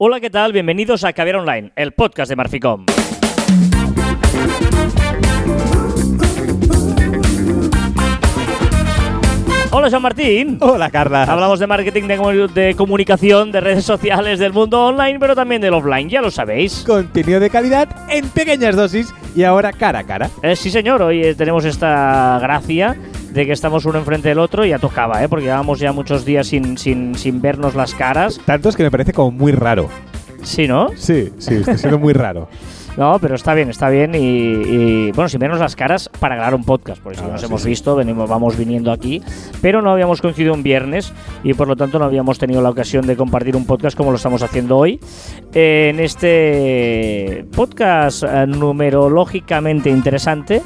[0.00, 0.52] Hola, ¿qué tal?
[0.52, 2.86] Bienvenidos a Caviar Online, el podcast de Marficom.
[9.70, 10.56] Hola, Jean Martín.
[10.60, 11.24] Hola, Carla.
[11.24, 15.60] Hablamos de marketing, de, comu- de comunicación, de redes sociales, del mundo online, pero también
[15.60, 16.84] del offline, ya lo sabéis.
[16.86, 20.30] Contenido de calidad en pequeñas dosis y ahora cara a cara.
[20.42, 22.96] Eh, sí, señor, hoy eh, tenemos esta gracia
[23.38, 25.28] de que estamos uno enfrente del otro y ya tocaba, ¿eh?
[25.28, 28.40] porque llevamos ya muchos días sin, sin, sin vernos las caras.
[28.44, 29.88] Tanto es que me parece como muy raro.
[30.42, 30.88] Sí, ¿no?
[30.96, 32.48] Sí, sí, está siendo muy raro.
[32.98, 34.12] No, pero está bien, está bien.
[34.16, 37.40] Y, y, bueno, sin vernos las caras para grabar un podcast, porque si Ah, nos
[37.42, 37.68] sí, hemos sí.
[37.68, 39.22] visto, venimos, vamos viniendo aquí,
[39.62, 41.12] pero no habíamos coincidido un viernes
[41.44, 44.16] y por lo tanto no habíamos tenido la ocasión de compartir un podcast como lo
[44.16, 44.98] estamos haciendo hoy.
[45.54, 50.60] Eh, en este podcast eh, numerológicamente interesante,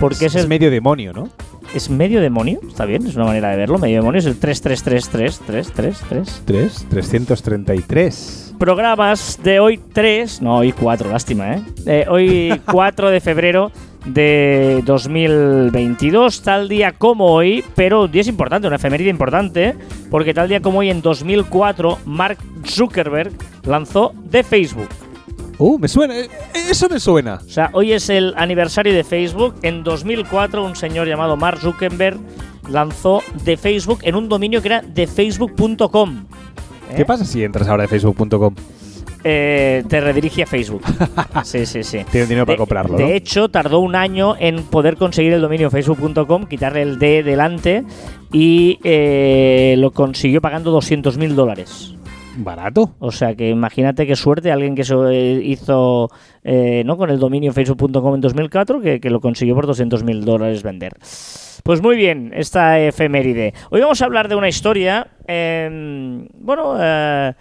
[0.00, 1.28] porque es es el medio demonio, ¿no?
[1.74, 2.60] ¿Es medio demonio?
[2.68, 3.78] Está bien, es una manera de verlo.
[3.78, 6.42] Medio demonio es el 33333333.
[6.44, 8.54] 3, 333.
[8.60, 11.62] Programas de hoy 3, no, hoy 4, lástima, ¿eh?
[11.86, 13.72] Eh, Hoy 4 de febrero
[14.06, 19.74] de 2022, tal día como hoy, pero día es importante, una efeméride importante,
[20.10, 23.32] porque tal día como hoy en 2004, Mark Zuckerberg
[23.64, 24.88] lanzó de Facebook.
[25.58, 26.18] Uh, me suena.
[26.18, 26.28] eh,
[26.70, 27.34] Eso me suena.
[27.44, 29.54] O sea, hoy es el aniversario de Facebook.
[29.62, 32.18] En 2004, un señor llamado Mark Zuckerberg
[32.68, 36.24] lanzó de Facebook en un dominio que era defacebook.com.
[36.90, 36.94] ¿Eh?
[36.96, 38.54] ¿Qué pasa si entras ahora de facebook.com?
[39.26, 40.82] Eh, te redirige a Facebook.
[41.44, 42.00] sí, sí, sí.
[42.10, 43.10] Tienen dinero para De- comprarlo, De ¿no?
[43.10, 47.84] hecho, tardó un año en poder conseguir el dominio facebook.com, quitarle el D delante
[48.32, 51.94] y eh, lo consiguió pagando 200 mil dólares.
[52.36, 52.94] Barato.
[52.98, 56.08] O sea que imagínate qué suerte alguien que se eh, hizo
[56.42, 56.96] eh, ¿no?
[56.96, 60.92] con el dominio facebook.com en 2004 que, que lo consiguió por 200 mil dólares vender.
[61.62, 63.54] Pues muy bien, esta efeméride.
[63.70, 67.32] Hoy vamos a hablar de una historia, eh, bueno, eh,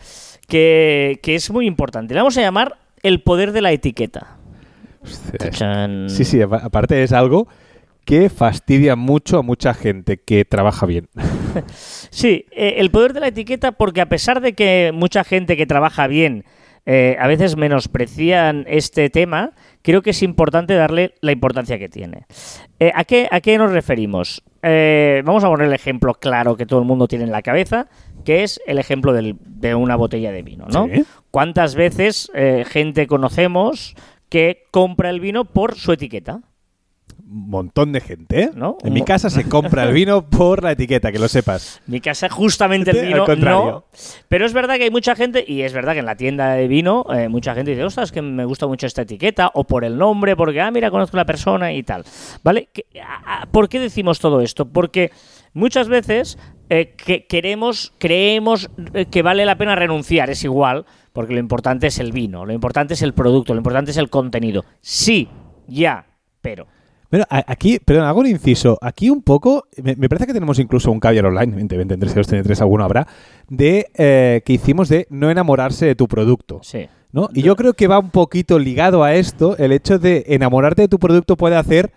[0.47, 2.13] que, que es muy importante.
[2.13, 4.37] Le vamos a llamar el poder de la etiqueta.
[6.09, 7.47] Sí, sí, apa- aparte es algo
[8.05, 11.07] que fastidia mucho a mucha gente que trabaja bien.
[12.09, 15.67] Sí, eh, el poder de la etiqueta, porque a pesar de que mucha gente que
[15.67, 16.45] trabaja bien
[16.87, 19.51] eh, a veces menosprecian este tema,
[19.83, 22.25] creo que es importante darle la importancia que tiene.
[22.79, 24.41] Eh, ¿a, qué, ¿A qué nos referimos?
[24.63, 27.87] Vamos a poner el ejemplo claro que todo el mundo tiene en la cabeza,
[28.25, 30.87] que es el ejemplo del- de una botella de vino, ¿no?
[30.87, 31.03] Sí.
[31.29, 32.31] ¿Cuántas veces
[32.65, 33.95] gente conocemos
[34.29, 36.41] que compra el vino por su etiqueta?
[37.25, 38.51] Montón de gente, ¿eh?
[38.53, 38.77] ¿No?
[38.83, 41.81] En mi casa se compra el vino por la etiqueta, que lo sepas.
[41.87, 43.85] Mi casa, justamente el vino, no.
[44.27, 46.67] Pero es verdad que hay mucha gente, y es verdad que en la tienda de
[46.67, 49.97] vino, eh, mucha gente dice, ostras, que me gusta mucho esta etiqueta, o por el
[49.97, 52.03] nombre, porque, ah, mira, conozco a la persona y tal.
[52.43, 52.69] ¿Vale?
[53.51, 54.65] ¿Por qué decimos todo esto?
[54.65, 55.11] Porque
[55.53, 56.37] muchas veces
[56.69, 61.87] eh, que queremos, creemos eh, que vale la pena renunciar, es igual, porque lo importante
[61.87, 64.65] es el vino, lo importante es el producto, lo importante es el contenido.
[64.81, 65.29] Sí,
[65.67, 66.05] ya,
[66.41, 66.67] pero.
[67.13, 68.79] Bueno, aquí, perdón, hago un inciso.
[68.81, 72.83] Aquí un poco, me, me parece que tenemos incluso un caviar online, 20, 20, alguno
[72.83, 73.05] habrá,
[73.49, 76.61] de eh, que hicimos de no enamorarse de tu producto.
[76.63, 76.87] Sí.
[77.11, 77.29] ¿no?
[77.31, 80.87] Y yo creo que va un poquito ligado a esto, el hecho de enamorarte de
[80.87, 81.91] tu producto puede hacer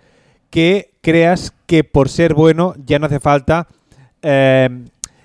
[0.50, 3.68] que creas que por ser bueno ya no hace falta
[4.20, 4.68] eh,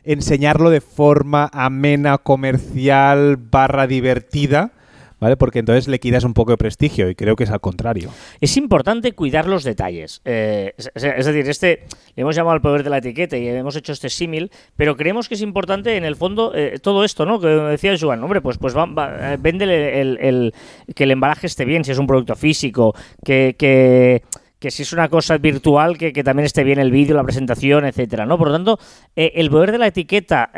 [0.06, 4.72] enseñarlo de forma amena, comercial, barra divertida,
[5.22, 5.38] ¿vale?
[5.38, 8.10] Porque entonces le quitas un poco de prestigio y creo que es al contrario.
[8.42, 10.22] Es importante cuidar los detalles.
[10.26, 11.84] Eh, es, decir, este
[12.16, 15.30] le hemos llamado el poder de la etiqueta y hemos hecho este símil, pero creemos
[15.30, 17.40] que es importante en el fondo eh, todo esto, ¿no?
[17.40, 20.54] Que decía Joan, hombre, pues, pues va, va, eh, el,
[20.96, 25.08] que el embalaje esté bien, si es un producto físico, que, que, si es una
[25.08, 28.40] cosa virtual, que, que también esté bien el vídeo, la presentación, etcétera, ¿no?
[28.40, 28.80] Por lo tanto,
[29.16, 30.52] el poder de la etiqueta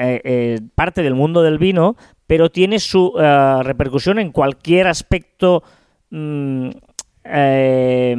[0.75, 1.97] parte del mundo del vino,
[2.27, 5.63] pero tiene su eh, repercusión en cualquier aspecto
[6.09, 6.69] mm,
[7.25, 8.15] eh,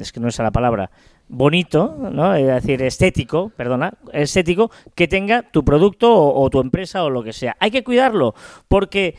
[0.00, 0.90] es que no es la palabra,
[1.28, 2.34] bonito, ¿no?
[2.34, 7.22] Es decir, estético, perdona, estético, que tenga tu producto o, o tu empresa o lo
[7.22, 7.56] que sea.
[7.60, 8.34] Hay que cuidarlo,
[8.68, 9.16] porque,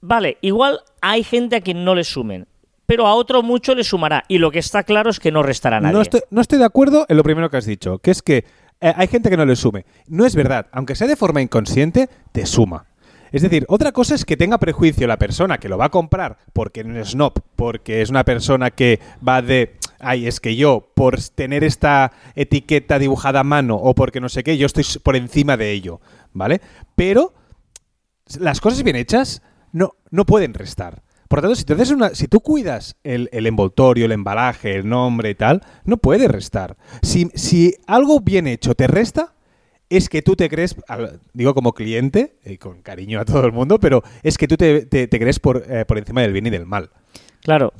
[0.00, 2.46] vale, igual hay gente a quien no le sumen,
[2.86, 4.24] pero a otro mucho le sumará.
[4.28, 5.94] Y lo que está claro es que no restará a nadie.
[5.94, 8.44] No estoy, no estoy de acuerdo en lo primero que has dicho, que es que
[8.80, 9.84] eh, hay gente que no le sume.
[10.08, 12.86] No es verdad, aunque sea de forma inconsciente, te suma.
[13.32, 16.38] Es decir, otra cosa es que tenga prejuicio la persona que lo va a comprar
[16.52, 21.20] porque es snob, porque es una persona que va de, ay, es que yo, por
[21.20, 25.56] tener esta etiqueta dibujada a mano o porque no sé qué, yo estoy por encima
[25.56, 26.00] de ello,
[26.32, 26.60] ¿vale?
[26.96, 27.34] Pero
[28.38, 29.42] las cosas bien hechas
[29.72, 31.02] no, no pueden restar.
[31.28, 34.74] Por lo tanto, si, te haces una, si tú cuidas el, el envoltorio, el embalaje,
[34.74, 36.76] el nombre y tal, no puede restar.
[37.02, 39.34] Si, si algo bien hecho te resta,
[39.90, 40.74] es que tú te crees,
[41.34, 44.86] digo como cliente, y con cariño a todo el mundo, pero es que tú te,
[44.86, 46.88] te- te crees por, eh, por encima del bien y del mal.
[47.42, 47.72] Claro.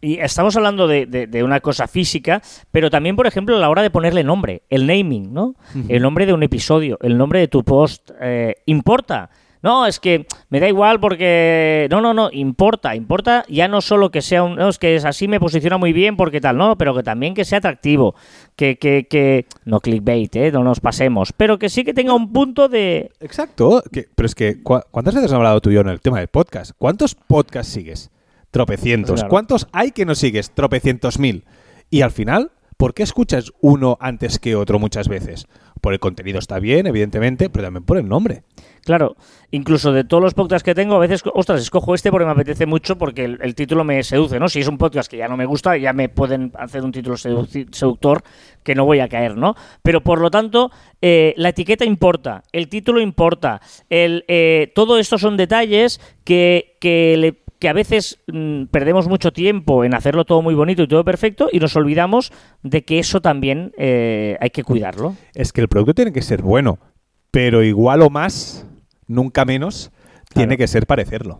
[0.00, 2.40] Y estamos hablando de, de- de una cosa física,
[2.70, 5.54] pero también, por ejemplo, a la hora de ponerle nombre, el naming, ¿no?
[5.88, 9.30] El nombre de un episodio, el nombre de tu post, eh, importa.
[9.62, 11.86] No, es que me da igual porque...
[11.90, 12.96] No, no, no, importa.
[12.96, 14.56] Importa ya no solo que sea un...
[14.56, 17.32] No, es que es así me posiciona muy bien porque tal, no, pero que también
[17.34, 18.14] que sea atractivo.
[18.56, 19.46] Que, que, que...
[19.64, 20.50] No clickbait, ¿eh?
[20.52, 21.32] No nos pasemos.
[21.32, 23.12] Pero que sí que tenga un punto de...
[23.20, 26.00] Exacto, que- pero es que, ¿cu- ¿cuántas veces has hablado tú y yo en el
[26.00, 26.72] tema del podcast?
[26.76, 28.10] ¿Cuántos podcasts sigues?
[28.50, 29.14] Tropecientos.
[29.20, 29.28] Claro.
[29.30, 30.50] ¿Cuántos hay que no sigues?
[30.50, 31.44] Tropecientos mil.
[31.88, 35.46] Y al final, ¿por qué escuchas uno antes que otro muchas veces?
[35.82, 38.44] Por el contenido está bien, evidentemente, pero también por el nombre.
[38.84, 39.16] Claro,
[39.50, 42.66] incluso de todos los podcasts que tengo, a veces, ostras, escojo este porque me apetece
[42.66, 44.48] mucho, porque el, título me seduce, ¿no?
[44.48, 47.16] Si es un podcast que ya no me gusta, ya me pueden hacer un título
[47.16, 48.22] seductor
[48.62, 49.56] que no voy a caer, ¿no?
[49.82, 50.70] Pero por lo tanto,
[51.00, 57.16] eh, la etiqueta importa, el título importa, el, eh, todo esto son detalles que, que,
[57.18, 61.04] le- que a veces mm, perdemos mucho tiempo en hacerlo todo muy bonito y todo
[61.04, 62.32] perfecto y nos olvidamos
[62.64, 65.14] de que eso también eh, hay que cuidarlo.
[65.32, 66.80] Es que el producto tiene que ser bueno,
[67.30, 68.66] pero igual o más,
[69.06, 69.92] nunca menos,
[70.34, 71.38] tiene que ser parecerlo.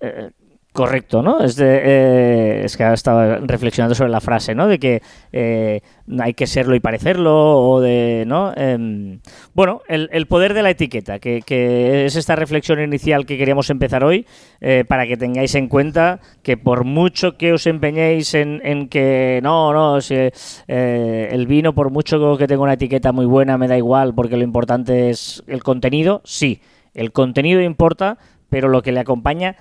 [0.00, 0.30] eh,
[0.72, 1.40] correcto, ¿no?
[1.40, 4.66] Es, eh, es que estaba reflexionando sobre la frase, ¿no?
[4.66, 5.02] De que
[5.32, 5.80] eh,
[6.18, 8.52] hay que serlo y parecerlo, o de, ¿no?
[8.56, 9.20] Em,
[9.54, 13.68] bueno, el, el poder de la etiqueta, que, que es esta reflexión inicial que queríamos
[13.68, 14.26] empezar hoy,
[14.60, 19.40] eh, para que tengáis en cuenta que por mucho que os empeñéis en, en que
[19.42, 23.68] no, no, si, eh, el vino, por mucho que tenga una etiqueta muy buena, me
[23.68, 26.62] da igual, porque lo importante es el contenido, sí,
[26.94, 28.16] el contenido importa,
[28.48, 29.56] pero lo que le acompaña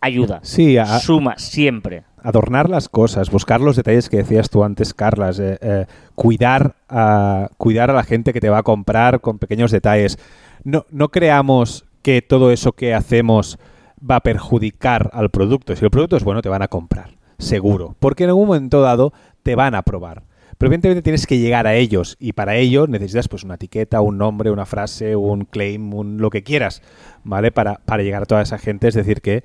[0.00, 0.40] ayuda.
[0.42, 2.04] Sí, a- Suma siempre.
[2.22, 7.48] adornar las cosas, buscar los detalles que decías tú antes, Carlas, eh, eh, cuidar, a,
[7.56, 10.18] cuidar a la gente que te va a comprar con pequeños detalles.
[10.64, 13.58] No, no creamos que todo eso que hacemos
[13.98, 15.74] va a perjudicar al producto.
[15.76, 19.12] Si el producto es bueno, te van a comprar, seguro, porque en algún momento dado
[19.44, 20.24] te van a probar.
[20.58, 24.18] Pero evidentemente tienes que llegar a ellos y para ello necesitas pues una etiqueta, un
[24.18, 26.82] nombre, una frase, un claim, un lo que quieras,
[27.22, 27.52] ¿vale?
[27.52, 29.44] Para, para llegar a toda esa gente, es decir que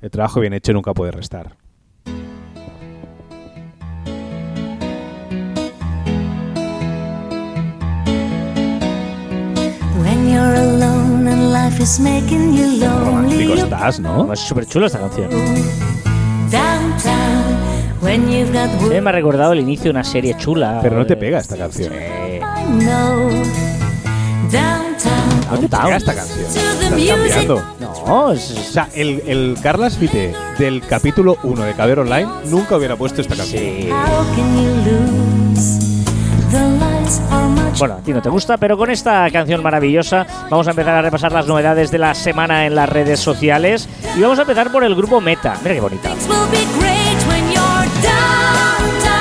[0.00, 1.56] el trabajo bien hecho nunca puede restar.
[13.04, 14.32] Romántico estás, ¿no?
[14.32, 15.30] Es súper chula esta canción.
[18.80, 20.80] Sí, work, me ha recordado el inicio de una serie chula.
[20.82, 21.92] Pero no te Eh, pega esta canción.
[21.94, 22.40] eh,
[22.78, 23.28] know.
[24.50, 25.19] Downtown.
[25.50, 26.46] No te pega esta canción.
[26.46, 27.62] Estás cambiando.
[28.06, 32.76] No, es, O sea, el, el Carlas Vite del capítulo 1 de Caber Online nunca
[32.76, 33.62] hubiera puesto esta canción.
[33.62, 33.88] sí.
[37.78, 41.02] Bueno, a ti no te gusta, pero con esta canción maravillosa vamos a empezar a
[41.02, 44.84] repasar las novedades de la semana en las redes sociales y vamos a empezar por
[44.84, 45.56] el grupo Meta.
[45.62, 46.10] Mira qué bonita.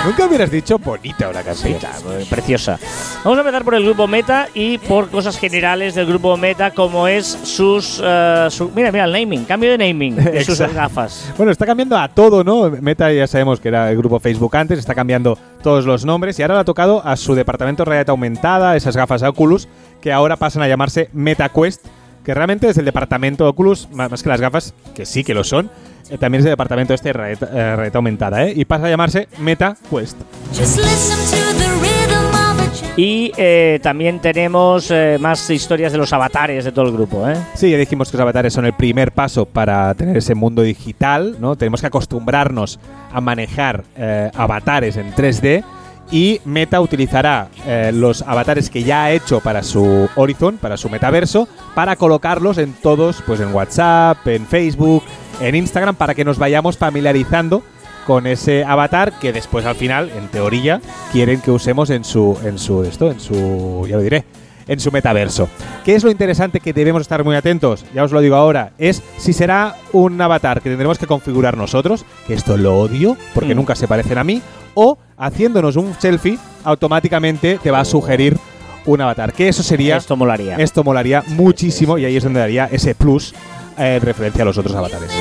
[0.10, 1.74] Nunca hubieras dicho bonita una canción.
[1.76, 2.80] Eh, preciosa.
[3.24, 7.08] Vamos a empezar por el grupo Meta y por cosas generales del grupo Meta, como
[7.08, 8.02] es sus.
[8.04, 11.32] eh, su- mira, mira, el naming, cambio de naming de sus gafas.
[11.38, 12.72] Bueno, está cambiando a todo, ¿no?
[12.72, 16.42] Meta ya sabemos que era el grupo Facebook antes, está cambiando todos los nombres y
[16.42, 19.68] ahora le ha tocado a su departamento de realidad aumentada, esas gafas Oculus,
[20.02, 21.86] que ahora pasan a llamarse MetaQuest,
[22.26, 25.44] que realmente es el departamento de Oculus, más que las gafas, que sí que lo
[25.44, 25.70] son,
[26.18, 28.54] también es el departamento este de realidad, eh, realidad aumentada, ¿eh?
[28.56, 30.18] Y pasa a llamarse MetaQuest.
[30.58, 32.98] Just listen to the rhythm of a chant.
[32.98, 37.36] Y eh, también tenemos eh, más historias de los avatares de todo el grupo, ¿eh?
[37.54, 41.38] Sí, ya dijimos que los avatares son el primer paso para tener ese mundo digital,
[41.40, 41.56] ¿no?
[41.56, 42.80] Tenemos que acostumbrarnos
[43.14, 45.64] a manejar eh, avatares en 3D
[46.12, 50.90] y Meta utilizará eh, los avatares que ya ha hecho para su Horizon, para su
[50.90, 55.04] metaverso, para colocarlos en todos, pues en WhatsApp, en Facebook,
[55.40, 57.64] en Instagram, para que nos vayamos familiarizando
[58.08, 62.58] con ese avatar que después al final, en teoría, quieren que usemos en su, en
[62.58, 64.26] su, esto, en su, ya lo diré,
[64.70, 65.50] en su metaverso.
[65.84, 67.84] ¿Qué es lo interesante que debemos estar muy atentos?
[67.94, 72.06] Ya os lo digo ahora, es si será un avatar que tendremos que configurar nosotros,
[72.26, 73.58] que esto lo odio, porque Mm.
[73.58, 74.42] nunca se parecen a mí,
[74.76, 78.38] o haciéndonos un selfie, automáticamente te va a sugerir
[78.86, 79.34] un avatar.
[79.34, 80.56] Que eso sería, Esto molaría.
[80.56, 83.34] esto molaría muchísimo y ahí es donde daría ese plus
[83.78, 85.12] eh, en referencia a los otros avatares.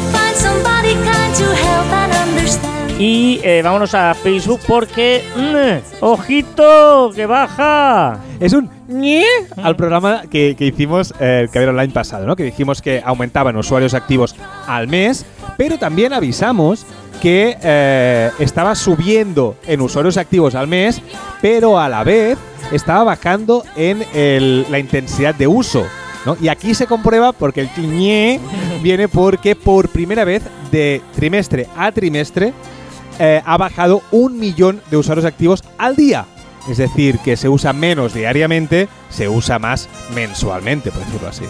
[2.98, 5.22] Y eh, vámonos a Facebook porque.
[5.36, 7.12] mm, ¡Ojito!
[7.14, 8.18] ¡Que baja!
[8.40, 9.22] Es un ñe
[9.62, 12.34] al programa que, que hicimos eh, el Caber Online pasado, ¿no?
[12.34, 14.34] Que dijimos que aumentaban usuarios activos
[14.66, 15.24] al mes,
[15.56, 16.86] pero también avisamos
[17.22, 21.00] que eh, estaba subiendo en usuarios activos al mes,
[21.40, 22.36] pero a la vez
[22.72, 25.84] estaba bajando en el- la intensidad de uso.
[26.26, 26.36] ¿no?
[26.40, 28.40] Y aquí se comprueba porque el cliñé
[28.82, 32.52] viene porque por primera vez de trimestre a trimestre
[33.18, 36.24] eh, ha bajado un millón de usuarios activos al día.
[36.70, 41.44] Es decir, que se usa menos diariamente, se usa más mensualmente, por decirlo así.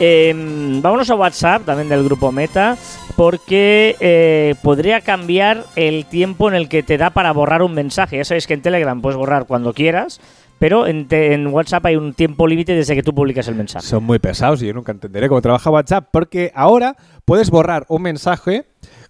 [0.00, 0.32] Eh,
[0.80, 2.76] vámonos a WhatsApp, también del grupo Meta,
[3.16, 8.16] porque eh, podría cambiar el tiempo en el que te da para borrar un mensaje.
[8.16, 10.20] Ya sabéis que en Telegram puedes borrar cuando quieras,
[10.60, 13.86] pero en, te- en WhatsApp hay un tiempo límite desde que tú publicas el mensaje.
[13.86, 16.94] Son muy pesados y yo nunca entenderé cómo trabaja WhatsApp, porque ahora
[17.24, 18.66] puedes borrar un mensaje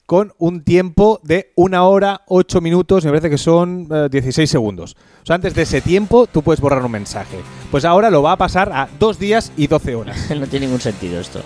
[0.09, 4.97] con un tiempo de una hora, ocho minutos, me parece que son eh, 16 segundos.
[5.23, 7.37] O sea, antes de ese tiempo tú puedes borrar un mensaje.
[7.71, 10.31] Pues ahora lo va a pasar a dos días y 12 horas.
[10.35, 11.43] no tiene ningún sentido esto.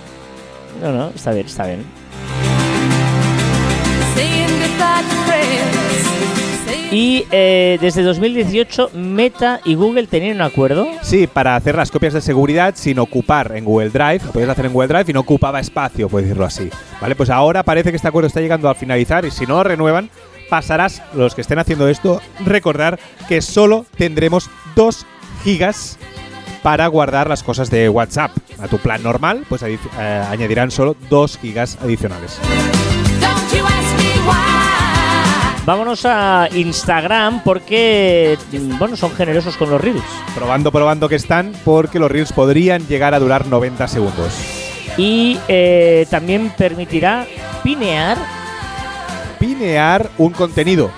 [0.81, 1.85] No, no, está bien, está bien.
[6.93, 10.87] Y eh, desde 2018 Meta y Google tenían un acuerdo.
[11.01, 14.67] Sí, para hacer las copias de seguridad sin ocupar en Google Drive, lo podías hacer
[14.67, 16.69] en Google Drive y no ocupaba espacio, por decirlo así.
[17.01, 19.65] Vale, pues ahora parece que este acuerdo está llegando al finalizar y si no lo
[19.65, 20.11] renuevan,
[20.51, 25.07] pasarás, los que estén haciendo esto, recordar que solo tendremos 2
[25.45, 25.99] gigas
[26.63, 28.33] para guardar las cosas de WhatsApp.
[28.61, 32.39] A tu plan normal, pues eh, añadirán solo 2 gigas adicionales.
[35.65, 40.03] Vámonos a Instagram porque, mm, bueno, son generosos con los reels.
[40.35, 44.35] Probando, probando que están, porque los Reels podrían llegar a durar 90 segundos.
[44.97, 47.27] Y eh, también permitirá
[47.63, 48.19] pinear,
[49.39, 50.91] Pinear un contenido,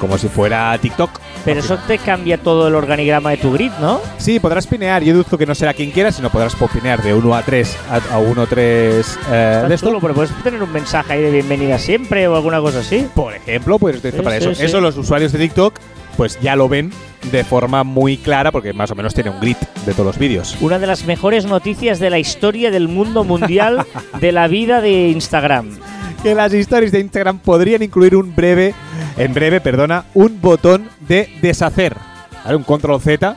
[0.00, 1.21] como si fuera TikTok.
[1.44, 4.00] Pero eso te cambia todo el organigrama de tu grid, ¿no?
[4.18, 5.02] Sí, podrás pinear.
[5.02, 8.14] Yo deduzco que no será quien quiera, sino podrás pinear de 1 a 3 a,
[8.14, 9.88] a 1 a 3 eh, de esto.
[9.88, 13.06] chulo, pero puedes tener un mensaje ahí de bienvenida siempre o alguna cosa así.
[13.14, 14.54] Por ejemplo, puedes utilizar Sí, para sí, eso.
[14.54, 14.64] sí.
[14.64, 15.74] Eso los usuarios de TikTok
[16.16, 16.92] pues ya lo ven
[17.30, 19.56] de forma muy clara porque más o menos tiene un grid
[19.86, 20.56] de todos los vídeos.
[20.60, 23.86] Una de las mejores noticias de la historia del mundo mundial
[24.20, 25.78] de la vida de Instagram.
[26.22, 28.74] Que las stories de Instagram podrían incluir un breve,
[29.16, 31.96] en breve, perdona, un botón de deshacer.
[32.44, 32.56] ¿Vale?
[32.56, 33.36] Un control Z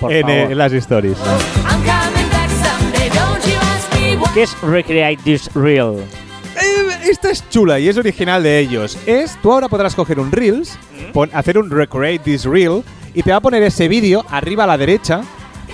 [0.00, 0.52] Por en, eh, favor.
[0.52, 1.16] en las stories.
[4.32, 5.98] ¿Qué es Recreate This Reel?
[6.56, 8.96] Eh, esta es chula y es original de ellos.
[9.06, 10.78] Es, tú ahora podrás coger un Reels,
[11.12, 14.68] pon- hacer un Recreate This Reel y te va a poner ese vídeo arriba a
[14.68, 15.20] la derecha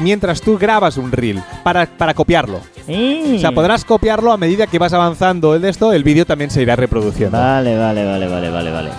[0.00, 2.60] mientras tú grabas un Reel para, para copiarlo.
[2.86, 3.36] Mm.
[3.36, 6.50] O sea, podrás copiarlo a medida que vas avanzando el de esto, el vídeo también
[6.50, 7.36] se irá reproduciendo.
[7.38, 8.90] Vale, vale, vale, vale, vale, vale.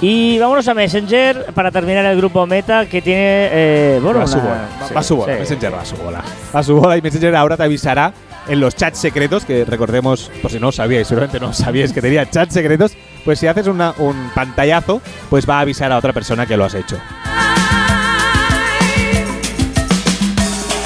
[0.00, 3.20] Y vámonos a Messenger para terminar el grupo Meta que tiene.
[3.52, 5.38] Eh, bueno, va a su bola, sí, va a su bola, sí.
[5.40, 6.22] Messenger va a su bola.
[6.54, 8.12] Va a su bola y Messenger ahora te avisará
[8.48, 12.28] en los chats secretos, que recordemos, por si no sabíais, seguramente no sabíais que tenía
[12.28, 12.94] chats secretos,
[13.24, 16.64] pues si haces una- un pantallazo, pues va a avisar a otra persona que lo
[16.64, 16.96] has hecho.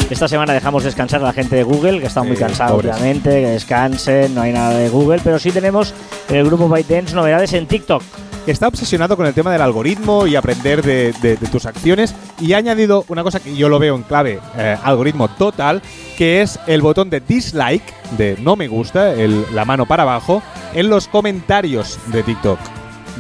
[0.09, 3.29] Esta semana dejamos descansar a la gente de Google, que está muy Sí, cansada, obviamente,
[3.31, 5.93] que descansen, no hay nada de Google, pero sí tenemos
[6.29, 8.03] en el grupo ByteDance novedades en TikTok.
[8.45, 12.15] que está obsesionado con el tema del algoritmo y aprender de, de- de tus acciones
[12.41, 15.83] y ha añadido una cosa que yo lo veo en clave eh, algoritmo total,
[16.17, 17.83] que es el botón de dislike,
[18.17, 20.45] de no me gusta, el- la mano para abajo,
[20.75, 22.61] en los comentarios de TikTok.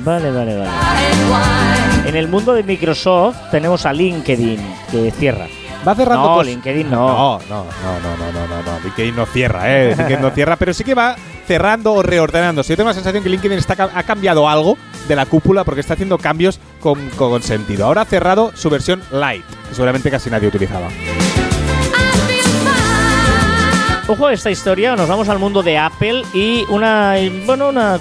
[0.04, 0.70] Vale, vale, vale.
[2.08, 4.60] En el mundo de Microsoft tenemos a LinkedIn,
[4.92, 5.48] que cierra.
[5.86, 7.06] Va cerrando No, LinkedIn no.
[7.06, 8.80] No, no, no, no, no, no, no, no.
[8.82, 9.94] LinkedIn no cierra, ¿eh?
[9.96, 11.16] LinkedIn no cierra, pero sí que va
[11.46, 12.72] cerrando o reordenándose.
[12.72, 14.76] Yo tengo la sensación que LinkedIn está, ha cambiado algo
[15.06, 17.86] de la cúpula porque está haciendo cambios con, con sentido.
[17.86, 20.88] Ahora ha cerrado su versión light, que seguramente casi nadie utilizaba.
[24.08, 27.98] Ojo a esta historia, nos vamos al mundo de Apple y una, bueno, una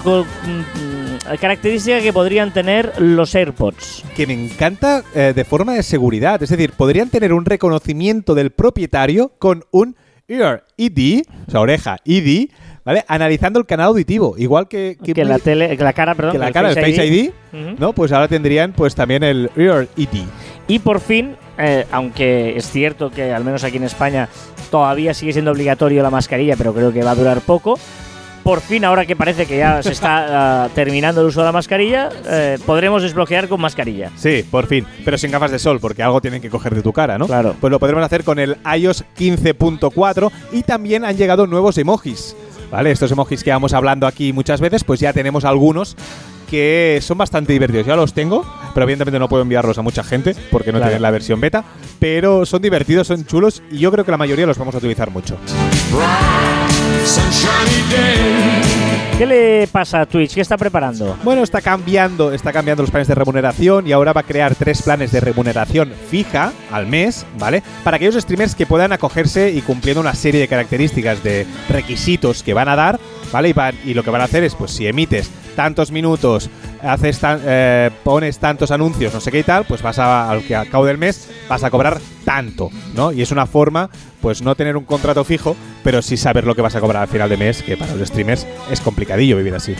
[1.40, 4.04] característica que podrían tener los AirPods.
[4.14, 6.42] Que me encanta eh, de forma de seguridad.
[6.42, 9.96] Es decir, podrían tener un reconocimiento del propietario con un
[10.28, 12.50] Ear ID, o sea, oreja ID,
[12.84, 13.04] ¿vale?
[13.06, 14.34] Analizando el canal auditivo.
[14.36, 17.06] Igual que, Que, la tele, que la cara, perdón, que la el cara del Face
[17.06, 17.76] ID, Ujú.
[17.78, 17.92] ¿no?
[17.92, 20.24] Pues ahora tendrían pues también el Ear ID.
[20.66, 24.28] Y por fin, eh, aunque es cierto que al menos aquí en España
[24.70, 27.78] todavía sigue siendo obligatorio la mascarilla, pero creo que va a durar poco.
[28.46, 31.50] Por fin, ahora que parece que ya se está ah, terminando el uso de la
[31.52, 34.12] mascarilla, eh, podremos desbloquear con mascarilla.
[34.14, 34.86] Sí, por fin.
[35.04, 37.26] Pero sin gafas de sol, porque algo tienen que coger de tu cara, ¿no?
[37.26, 37.56] Claro.
[37.60, 42.36] Pues lo podremos hacer con el iOS 15.4 y también han llegado nuevos emojis.
[42.70, 42.92] ¿Vale?
[42.92, 45.96] Estos emojis que vamos hablando aquí muchas veces, pues ya tenemos algunos
[46.48, 47.84] que son bastante divertidos.
[47.84, 50.90] Ya los tengo, pero evidentemente no puedo enviarlos a mucha gente porque no Claro.
[50.90, 51.64] tienen la versión beta.
[51.98, 55.10] Pero son divertidos, son chulos y yo creo que la mayoría los vamos a utilizar
[55.10, 55.36] mucho.
[59.18, 60.34] ¿Qué le pasa a Twitch?
[60.34, 61.16] ¿Qué está preparando?
[61.24, 64.82] Bueno, está cambiando, está cambiando los planes de remuneración y ahora va a crear tres
[64.82, 67.62] planes de remuneración fija al mes, ¿vale?
[67.82, 72.52] Para aquellos streamers que puedan acogerse y cumpliendo una serie de características de requisitos que
[72.52, 73.00] van a dar,
[73.32, 73.48] ¿vale?
[73.50, 76.50] Y, van- y lo que van a hacer es, pues si emites tantos minutos,
[76.82, 80.42] haces tan- eh, pones tantos anuncios, no sé qué y tal, pues vas a, al,
[80.44, 83.10] que al cabo del mes vas a cobrar tanto, ¿no?
[83.12, 83.88] Y es una forma,
[84.20, 87.08] pues no tener un contrato fijo, pero sí saber lo que vas a cobrar al
[87.08, 89.74] final de mes, que para los streamers es complicadillo vivir así.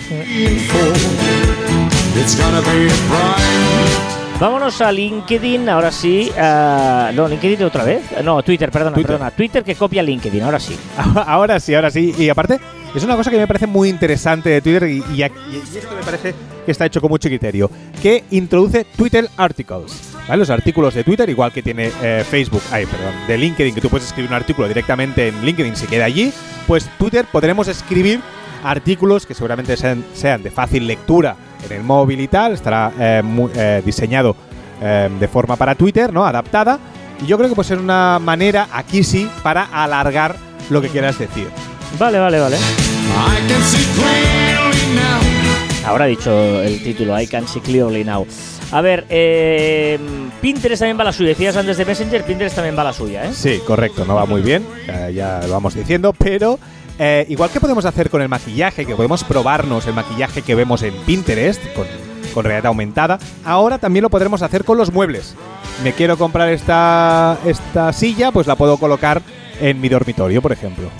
[4.39, 6.31] Vámonos a LinkedIn, ahora sí.
[6.39, 8.03] ah, no, LinkedIn otra vez.
[8.23, 9.13] No, Twitter, perdona, Twitter.
[9.13, 9.31] perdona.
[9.31, 10.77] Twitter que copia LinkedIn, ahora sí.
[11.27, 12.15] Ahora sí, ahora sí.
[12.19, 12.61] Y aparte,
[12.95, 16.03] es una cosa que me parece muy interesante de Twitter y, y y esto me
[16.03, 17.71] parece que está hecho con mucho criterio,
[18.03, 20.13] que introduce Twitter Articles.
[20.27, 20.39] ¿vale?
[20.39, 23.89] Los artículos de Twitter, igual que tiene eh, Facebook, ay, perdón, de LinkedIn, que tú
[23.89, 26.33] puedes escribir un artículo directamente en LinkedIn, se queda allí,
[26.67, 28.21] pues Twitter podremos escribir
[28.65, 31.37] artículos que seguramente sean, sean de fácil lectura
[31.69, 34.35] en el móvil y tal, estará eh, mu- eh, diseñado
[34.81, 36.25] eh, de forma para Twitter, ¿no?
[36.27, 36.79] Adaptada.
[37.23, 40.35] Y yo creo que puede ser una manera, aquí sí, para alargar
[40.71, 41.47] lo que quieras decir.
[41.99, 42.57] Vale, vale, vale.
[42.57, 45.89] I can see clearly now.
[45.89, 48.27] Ahora ha dicho el título, I can see clearly now.
[48.73, 49.99] A ver, eh,
[50.41, 51.29] Pinterest también va la suya.
[51.29, 53.33] Decías antes de Messenger, Pinterest también va la suya, ¿eh?
[53.33, 56.59] Sí, correcto, no va muy bien, eh, ya lo vamos diciendo, pero
[56.99, 60.83] eh, igual que podemos hacer con el maquillaje, que podemos probarnos el maquillaje que vemos
[60.83, 61.87] en Pinterest con,
[62.35, 65.37] con realidad aumentada, ahora también lo podremos hacer con los muebles.
[65.85, 69.23] Me quiero comprar esta, esta silla, pues la puedo colocar
[69.61, 70.91] en mi dormitorio, por ejemplo.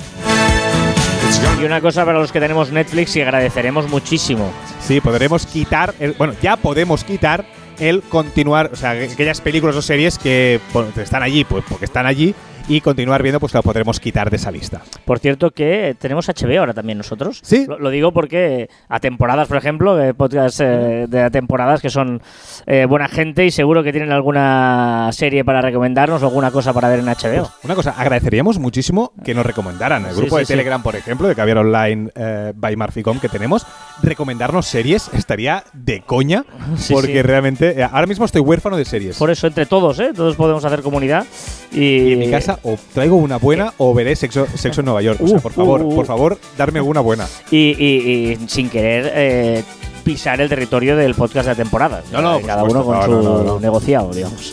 [1.61, 4.53] Y una cosa para los que tenemos Netflix y agradeceremos muchísimo.
[4.81, 7.47] Sí, podremos quitar, el, bueno, ya podemos quitar
[7.79, 10.61] el continuar, o sea, aquellas películas o series que
[10.97, 12.35] están allí, pues porque están allí,
[12.69, 14.83] y continuar viendo, pues lo podremos quitar de esa lista.
[15.05, 17.41] Por cierto que tenemos HBO ahora también nosotros.
[17.43, 17.67] Sí.
[17.67, 22.21] Lo, lo digo porque a temporadas, por ejemplo, eh, podcasts eh, de temporadas que son
[22.67, 26.89] eh, buena gente y seguro que tienen alguna serie para recomendarnos o alguna cosa para
[26.89, 27.51] ver en HBO.
[27.63, 30.05] Una cosa, agradeceríamos muchísimo que nos recomendaran.
[30.07, 30.53] El grupo sí, de sí.
[30.53, 33.67] Telegram, por ejemplo, de Caviar Online eh, by Murphy.com que tenemos,
[34.03, 36.45] recomendarnos series estaría de coña,
[36.77, 39.17] Sí, porque realmente eh, ahora mismo estoy huérfano de series.
[39.17, 40.13] Por eso, entre todos, ¿eh?
[40.15, 41.25] Todos podemos hacer comunidad.
[41.73, 45.03] Y, y en mi casa o traigo una buena o veré Sexo, sexo en Nueva
[45.03, 45.21] York.
[45.23, 45.95] O sea, Uh, por favor, uh, uh.
[45.95, 47.27] por favor, darme una buena.
[47.51, 49.65] Y, y- y sin querer eh,
[50.05, 52.03] pisar el territorio del podcast de temporada.
[52.13, 52.89] No, no, Eh, Cada supuesto.
[52.89, 53.61] uno con No, su no, no, no.
[53.61, 54.51] negociado, digamos.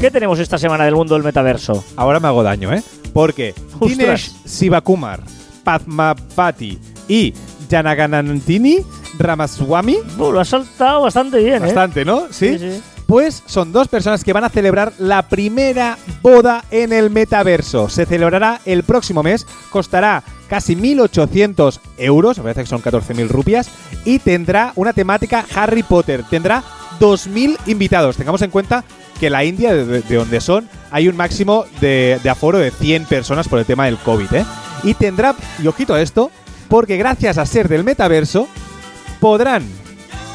[0.00, 1.82] ¿Qué tenemos esta semana del mundo del metaverso?
[1.96, 2.82] Ahora me hago daño, ¿eh?
[3.12, 3.54] Porque.
[3.80, 5.20] Dinesh Sivakumar,
[5.64, 7.32] Padmapati y
[7.70, 8.78] Janaganantini
[9.18, 11.66] Ramaswamy, Uh, lo has saltado bastante bien, ¿eh?
[11.66, 12.24] bastante, ¿no?
[12.30, 12.82] Sí, sí.
[13.06, 17.88] Pues son dos personas que van a celebrar la primera boda en el metaverso.
[17.88, 23.68] Se celebrará el próximo mes, costará casi 1.800 euros, me parece que son 14.000 rupias,
[24.04, 26.24] y tendrá una temática Harry Potter.
[26.28, 26.64] Tendrá
[26.98, 28.16] 2.000 invitados.
[28.16, 28.84] Tengamos en cuenta
[29.20, 33.04] que la India, de, de donde son, hay un máximo de, de aforo de 100
[33.04, 34.44] personas por el tema del COVID, ¿eh?
[34.82, 36.32] Y tendrá, y ojito a esto,
[36.68, 38.48] porque gracias a ser del metaverso,
[39.26, 39.64] podrán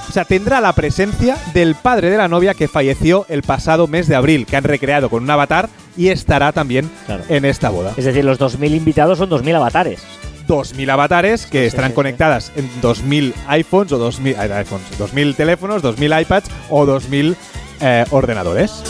[0.09, 4.09] o sea, tendrá la presencia del padre de la novia que falleció el pasado mes
[4.09, 7.23] de abril, que han recreado con un avatar y estará también Claro.
[7.29, 7.93] en esta boda.
[7.95, 10.01] Es decir, los 2.000 invitados son 2.000 avatares.
[10.49, 11.95] 2.000 avatares que Sí, estarán sí, sí.
[11.95, 17.37] conectadas en 2.000 iPhones o 2.000 ay, iPhones, 2.000 teléfonos, 2.000 iPads o 2.000
[17.79, 18.83] eh, ordenadores.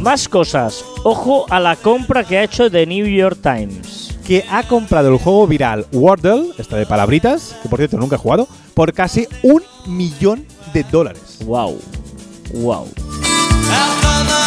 [0.00, 0.84] Más cosas.
[1.04, 4.07] Ojo a la compra que ha hecho The New York Times.
[4.28, 8.18] Que ha comprado el juego viral Wordle, esta de palabritas, que por cierto nunca he
[8.18, 11.38] jugado, por casi un millón de dólares.
[11.46, 11.80] Wow.
[12.52, 12.86] Wow.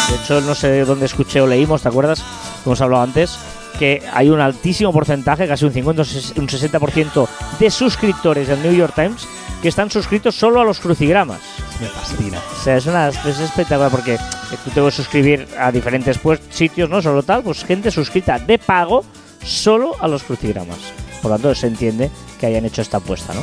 [0.08, 2.22] De hecho, no sé dónde escuché o leímos, ¿te acuerdas?
[2.64, 3.36] Hemos hablado antes
[3.78, 7.26] que hay un altísimo porcentaje, casi un 50 o ses- un 60%
[7.58, 9.26] de suscriptores del New York Times
[9.62, 11.40] que están suscritos solo a los crucigramas.
[11.80, 12.38] Me fascina.
[12.38, 14.16] O sea, es, una, es espectacular porque
[14.64, 17.02] tú te puedes suscribir a diferentes pues, sitios, ¿no?
[17.02, 19.04] Solo tal, pues gente suscrita de pago
[19.44, 20.78] solo a los crucigramas.
[21.20, 23.40] Por lo tanto, se entiende que hayan hecho esta apuesta, ¿no?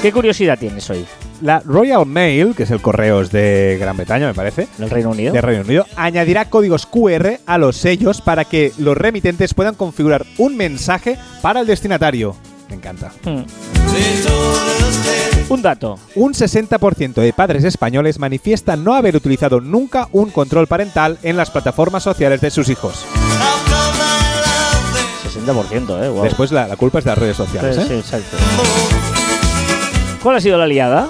[0.00, 1.04] ¿Qué curiosidad tienes hoy
[1.40, 5.10] La Royal Mail, que es el correos de Gran Bretaña, me parece, en el Reino
[5.10, 5.32] Unido?
[5.32, 10.24] de Reino Unido, añadirá códigos QR a los sellos para que los remitentes puedan configurar
[10.36, 12.36] un mensaje para el destinatario.
[12.68, 13.10] Me encanta.
[13.24, 13.42] Hmm.
[15.48, 15.98] Un dato.
[16.14, 21.50] Un 60% de padres españoles manifiestan no haber utilizado nunca un control parental en las
[21.50, 23.04] plataformas sociales de sus hijos.
[25.54, 26.08] 60%, ¿eh?
[26.08, 26.24] Wow.
[26.24, 27.76] Después la, la culpa es de las redes sociales.
[27.76, 27.86] Sí, ¿eh?
[27.88, 28.36] sí, exacto.
[30.22, 31.08] ¿Cuál ha sido la liada?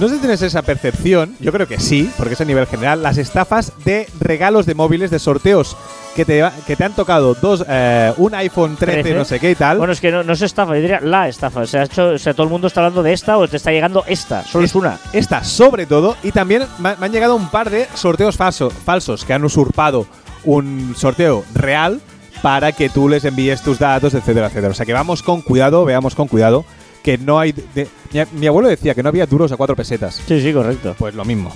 [0.00, 3.02] No sé si tienes esa percepción, yo creo que sí, porque es a nivel general,
[3.02, 5.76] las estafas de regalos de móviles de sorteos
[6.16, 9.18] que te, que te han tocado dos, eh, un iPhone 13, 13.
[9.18, 9.78] no sé qué y tal.
[9.78, 11.60] Bueno, es que no, no es estafa, yo diría la estafa.
[11.60, 13.58] O sea, ha hecho, o sea, todo el mundo está hablando de esta o te
[13.58, 14.42] está llegando esta.
[14.44, 14.98] Solo es, Es- una.
[15.12, 19.24] Esta sobre todo, y también me, me han llegado un par de sorteos falso- falsos
[19.24, 20.06] que han usurpado
[20.44, 22.00] un sorteo real
[22.46, 24.70] para que tú les envíes tus datos, etcétera, etcétera.
[24.70, 26.64] O sea que vamos con cuidado, veamos con cuidado,
[27.02, 27.50] que no hay...
[27.50, 30.22] de- mi, mi abuelo decía que no había duros a cuatro pesetas.
[30.28, 30.94] Sí, sí, correcto.
[30.96, 31.52] Pues lo mismo.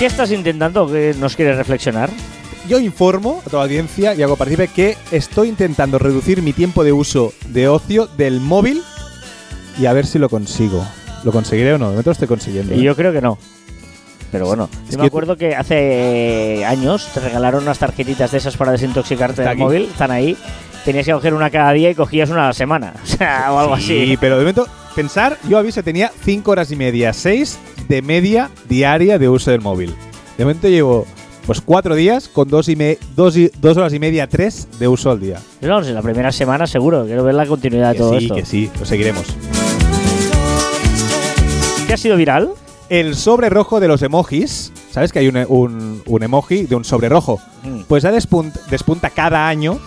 [0.00, 2.10] ¿Qué estás intentando que nos quieres reflexionar?
[2.68, 6.82] Yo informo a toda la audiencia y hago partícipe que estoy intentando reducir mi tiempo
[6.82, 8.82] de uso de ocio del móvil
[9.80, 10.84] y a ver si lo consigo.
[11.22, 11.84] ¿Lo conseguiré o no?
[11.84, 12.74] De momento lo estoy consiguiendo.
[12.74, 12.82] Y ¿eh?
[12.82, 13.38] yo creo que no.
[14.30, 18.38] Pero bueno, Es yo me que- acuerdo que hace años te regalaron unas tarjetitas de
[18.38, 19.82] esas para desintoxicarte del móvil.
[19.84, 20.36] Están ahí.
[20.84, 22.92] Tenías que coger una cada día y cogías una a la semana.
[23.02, 24.16] O sea, o algo Sí, así.
[24.20, 29.18] pero de momento, pensar, yo aviso, tenía 5 horas y media, 6 de media diaria
[29.18, 29.94] de uso del móvil.
[30.36, 31.06] De momento llevo
[31.46, 34.86] pues 4 días con 2 y me, dos, y- dos horas y media, 3 de
[34.88, 35.38] uso al día.
[35.62, 37.06] Vamos, en la primera semana seguro.
[37.06, 38.34] Quiero ver la continuidad de todo sí, esto.
[38.34, 39.24] que sí, lo seguiremos.
[41.86, 42.50] ¿Qué ha sido viral?
[42.88, 46.84] El sobre rojo de los emojis, ¿sabes que hay un, un- un emoji de un
[46.84, 47.38] sobre rojo?
[47.62, 47.80] Mm.
[47.86, 49.78] Pues ya despunt- despunta cada año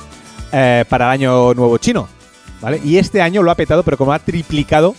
[0.52, 2.08] eh, para el año nuevo chino,
[2.62, 2.80] ¿vale?
[2.84, 4.94] Y este año lo ha petado, pero como ha triplicado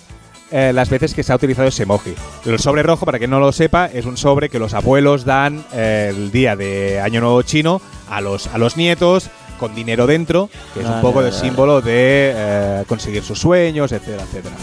[0.51, 2.13] eh, las veces que se ha utilizado ese emoji.
[2.45, 5.65] El sobre rojo, para quien no lo sepa, es un sobre que los abuelos dan
[5.73, 10.51] eh, el día de año nuevo chino a los, a los nietos con dinero dentro,
[10.75, 14.57] que es un poco de vale, símbolo de conseguir sus sueños, etcétera, etcétera.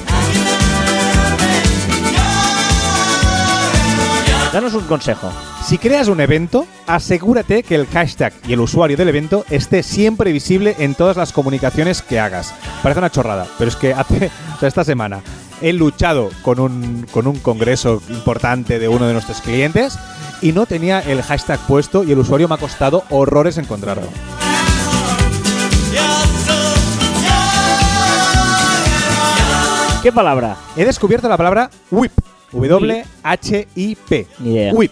[4.52, 5.32] Danos un consejo.
[5.64, 10.32] Si creas un evento, asegúrate que el hashtag y el usuario del evento esté siempre
[10.32, 12.56] visible en todas las comunicaciones que hagas.
[12.82, 15.22] Parece una chorrada, pero es que hace, o sea, esta semana
[15.62, 20.00] he luchado con un, con un congreso importante de uno de nuestros clientes
[20.42, 24.08] y no tenía el hashtag puesto y el usuario me ha costado horrores encontrarlo.
[30.02, 30.56] ¿Qué palabra?
[30.76, 32.39] He descubierto la palabra WHIP.
[32.52, 34.28] W-H-I-P.
[34.74, 34.92] WHIP.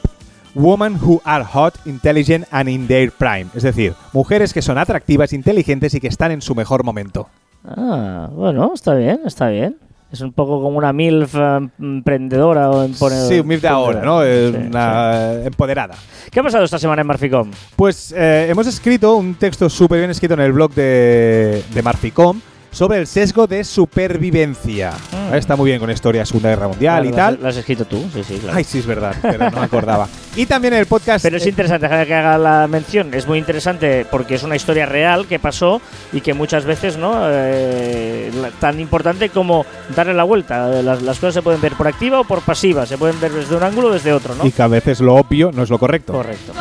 [0.55, 3.47] Women who are hot, intelligent and in their prime.
[3.53, 7.29] Es decir, mujeres que son atractivas, inteligentes y que están en su mejor momento.
[7.63, 9.77] Ah, bueno, está bien, está bien.
[10.11, 13.27] Es un poco como una MILF eh, emprendedora o emponedora.
[13.27, 14.23] Sí, un MIF de ahora, ¿no?
[14.23, 15.95] Sí, una empoderada.
[16.31, 17.51] ¿Qué ha pasado esta semana en Marficom?
[17.75, 22.39] Pues eh, hemos escrito un texto súper bien escrito en el blog de, de Marficom
[22.77, 24.93] sobre el sesgo de supervivencia.
[25.11, 25.33] Mm.
[25.33, 27.39] Está muy bien con historia Segunda Guerra Mundial Claro, y tal.
[27.41, 28.55] Lo has escrito tú, sí, sí, claro.
[28.55, 30.07] Ay, sí, es verdad, pero no me acordaba.
[30.35, 31.23] Y también el podcast.
[31.23, 33.11] Pero es eh, interesante que haga la mención.
[33.15, 35.81] Es muy interesante porque es una historia real que pasó
[36.13, 37.21] y que muchas veces, ¿no?
[37.23, 40.67] Eh, tan importante como darle la vuelta.
[40.83, 42.85] Las, las cosas se pueden ver por activa o por pasiva.
[42.85, 44.45] Se pueden ver desde un ángulo o desde otro, ¿no?
[44.45, 46.13] Y que a veces lo obvio no es lo correcto.
[46.13, 46.53] Correcto.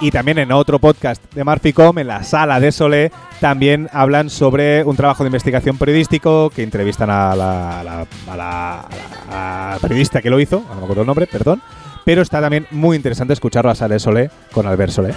[0.00, 4.84] Y también en otro podcast de Marficom, en la sala de Solé, también hablan sobre
[4.84, 8.04] un trabajo de investigación periodístico que entrevistan a la,
[8.36, 11.62] la- periodista que lo hizo, no me acuerdo el nombre, perdón.
[12.04, 15.14] Pero está también muy interesante escucharlo a la sala de Solé con Albert Solé.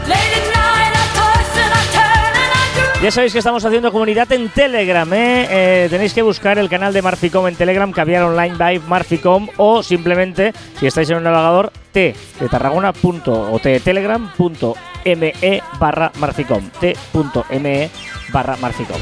[3.02, 5.48] Ya sabéis que estamos haciendo comunidad en Telegram, ¿eh?
[5.50, 9.82] Eh, Tenéis que buscar el canal de Marficom en Telegram, Caviar Online by Marficom, o
[9.82, 14.76] simplemente, si estáis en un navegador, t de Tarragona punto, o t de telegram punto
[15.06, 15.34] me
[15.80, 17.90] barra Marficom, t.me
[18.34, 19.00] barra Marficom.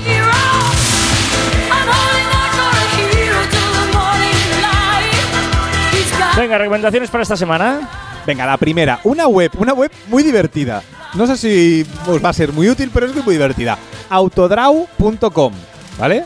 [6.37, 7.89] Venga, recomendaciones para esta semana.
[8.25, 10.83] Venga, la primera, una web, una web muy divertida.
[11.15, 13.77] No sé si os va a ser muy útil, pero es muy divertida.
[14.09, 15.53] Autodraw.com,
[15.97, 16.25] ¿vale?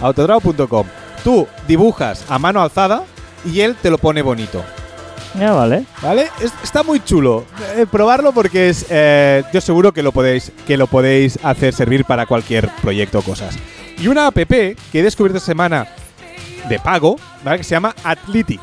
[0.00, 0.86] Autodraw.com.
[1.22, 3.04] Tú dibujas a mano alzada
[3.44, 4.64] y él te lo pone bonito.
[5.38, 5.84] Ya vale.
[6.02, 6.28] ¿Vale?
[6.40, 7.44] Es- está muy chulo.
[7.76, 8.86] Eh, probarlo porque es.
[8.90, 10.50] eh, yo seguro que lo podéis.
[10.66, 13.56] Que lo podéis hacer servir para cualquier proyecto o cosas.
[13.98, 15.86] Y una app que he descubierto esta semana
[16.68, 17.58] de pago, ¿vale?
[17.58, 18.60] Que se llama Athletic.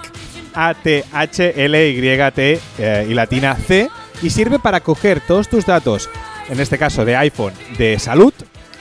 [0.67, 3.89] A-T-H-L-Y-T eh, y latina C.
[4.22, 6.10] Y sirve para coger todos tus datos,
[6.50, 8.34] en este caso de iPhone, de salud,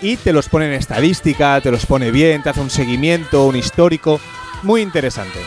[0.03, 3.55] y te los pone en estadística, te los pone bien, te hace un seguimiento, un
[3.55, 4.21] histórico.
[4.65, 5.39] Muy interesante.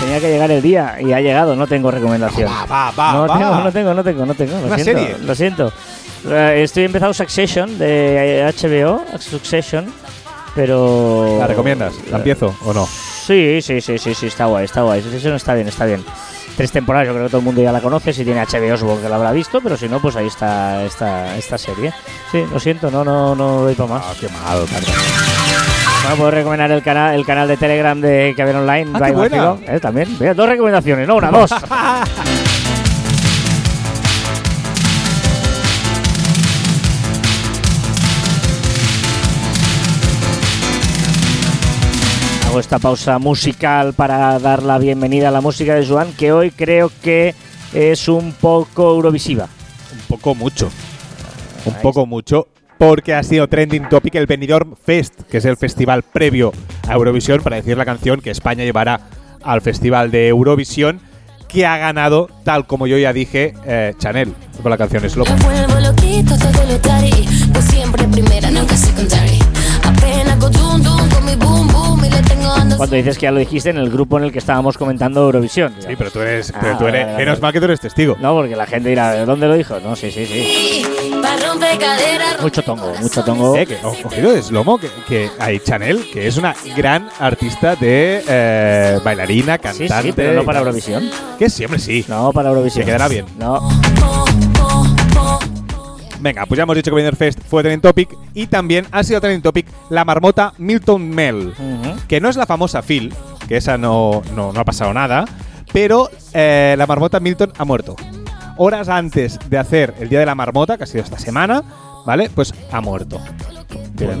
[0.00, 2.50] Tenía que llegar el día y ha llegado, no tengo recomendación.
[2.50, 4.52] Va, va, va, no tengo, no tengo, no tengo, no tengo.
[4.60, 5.16] Lo Una siento, serie.
[5.24, 5.72] Lo siento.
[6.28, 9.86] Eh, estoy empezando Succession de HBO, Succession,
[10.54, 11.36] pero...
[11.38, 11.94] ¿La recomiendas?
[12.10, 12.86] ¿La empiezo o no?
[12.86, 15.00] Sí, sí, sí, sí, sí, está guay, está guay.
[15.02, 16.04] Succession está bien, está bien.
[16.56, 19.02] tres temporadas, yo creo que todo el mundo ya la conoce, si tiene HBO supongo
[19.02, 21.92] que la habrá visto, pero si no, pues ahí está esta, esta serie.
[22.30, 24.04] Sí, lo siento, no, no, no doy para más.
[24.06, 24.58] Ah, qué mal,
[26.02, 28.90] Bueno, puedo recomendar el canal, el canal de Telegram de Caber Online.
[28.94, 29.56] Ah, qué buena.
[29.66, 30.08] Eh, también.
[30.18, 31.50] Mira, dos recomendaciones, no una, dos.
[42.52, 46.50] Hago esta pausa musical para dar la bienvenida a la música de Joan, que hoy
[46.50, 47.34] creo que
[47.72, 49.48] es un poco eurovisiva.
[49.90, 50.70] Un poco mucho.
[51.64, 52.48] Un poco mucho.
[52.76, 56.52] Porque ha sido trending topic el Benidorm Fest, que es el festival previo
[56.86, 59.00] a Eurovisión, para decir la canción que España llevará
[59.42, 61.00] al festival de Eurovisión,
[61.48, 65.24] que ha ganado, tal como yo ya dije, eh, Chanel, con la canción Slow.
[65.24, 69.41] Me vuelvo loquito todo lo tari Pues siempre primera, nunca secondary
[72.82, 75.72] Cuando dices que ya lo dijiste en el grupo en el que estábamos comentando Eurovisión.
[75.78, 77.42] Sí, pero tú eres, Ah, pero tú vale, eres vale, menos vale.
[77.42, 78.16] mal que tú eres testigo.
[78.18, 79.78] No, porque la gente dirá, ¿de dónde lo dijo?
[79.78, 80.84] No, sí, sí, sí.
[82.40, 83.56] Mucho tongo, mucho tongo.
[83.56, 88.98] Eh, que, de Slomo, que, que hay Chanel, que es una gran artista de eh,
[89.04, 90.02] bailarina, Sí, cantante.
[90.08, 91.08] sí, pero no para Eurovisión.
[91.38, 92.04] Que siempre sí.
[92.08, 92.82] No para Eurovisión.
[92.82, 93.26] Se quedará bien.
[93.38, 93.60] No.
[96.22, 99.20] Venga, pues ya hemos dicho que Benidorm Fest fue trending topic y también ha sido
[99.20, 101.52] trending topic la marmota Milton Mel,
[102.06, 103.12] que no es la famosa Phil,
[103.48, 105.24] que esa no, no, no ha pasado nada,
[105.72, 107.96] pero eh, la marmota Milton ha muerto.
[108.56, 111.62] Horas antes de hacer el Día de la Marmota, que ha sido esta semana,
[112.06, 112.30] ¿vale?
[112.32, 113.20] Pues ha muerto.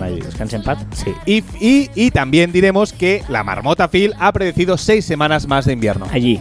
[0.02, 0.20] Ahí.
[0.20, 0.78] Descanse en paz.
[0.92, 1.12] Sí.
[1.26, 5.72] Y, y- y también diremos que la marmota Phil ha predecido seis semanas más de
[5.74, 6.06] invierno.
[6.12, 6.40] Allí.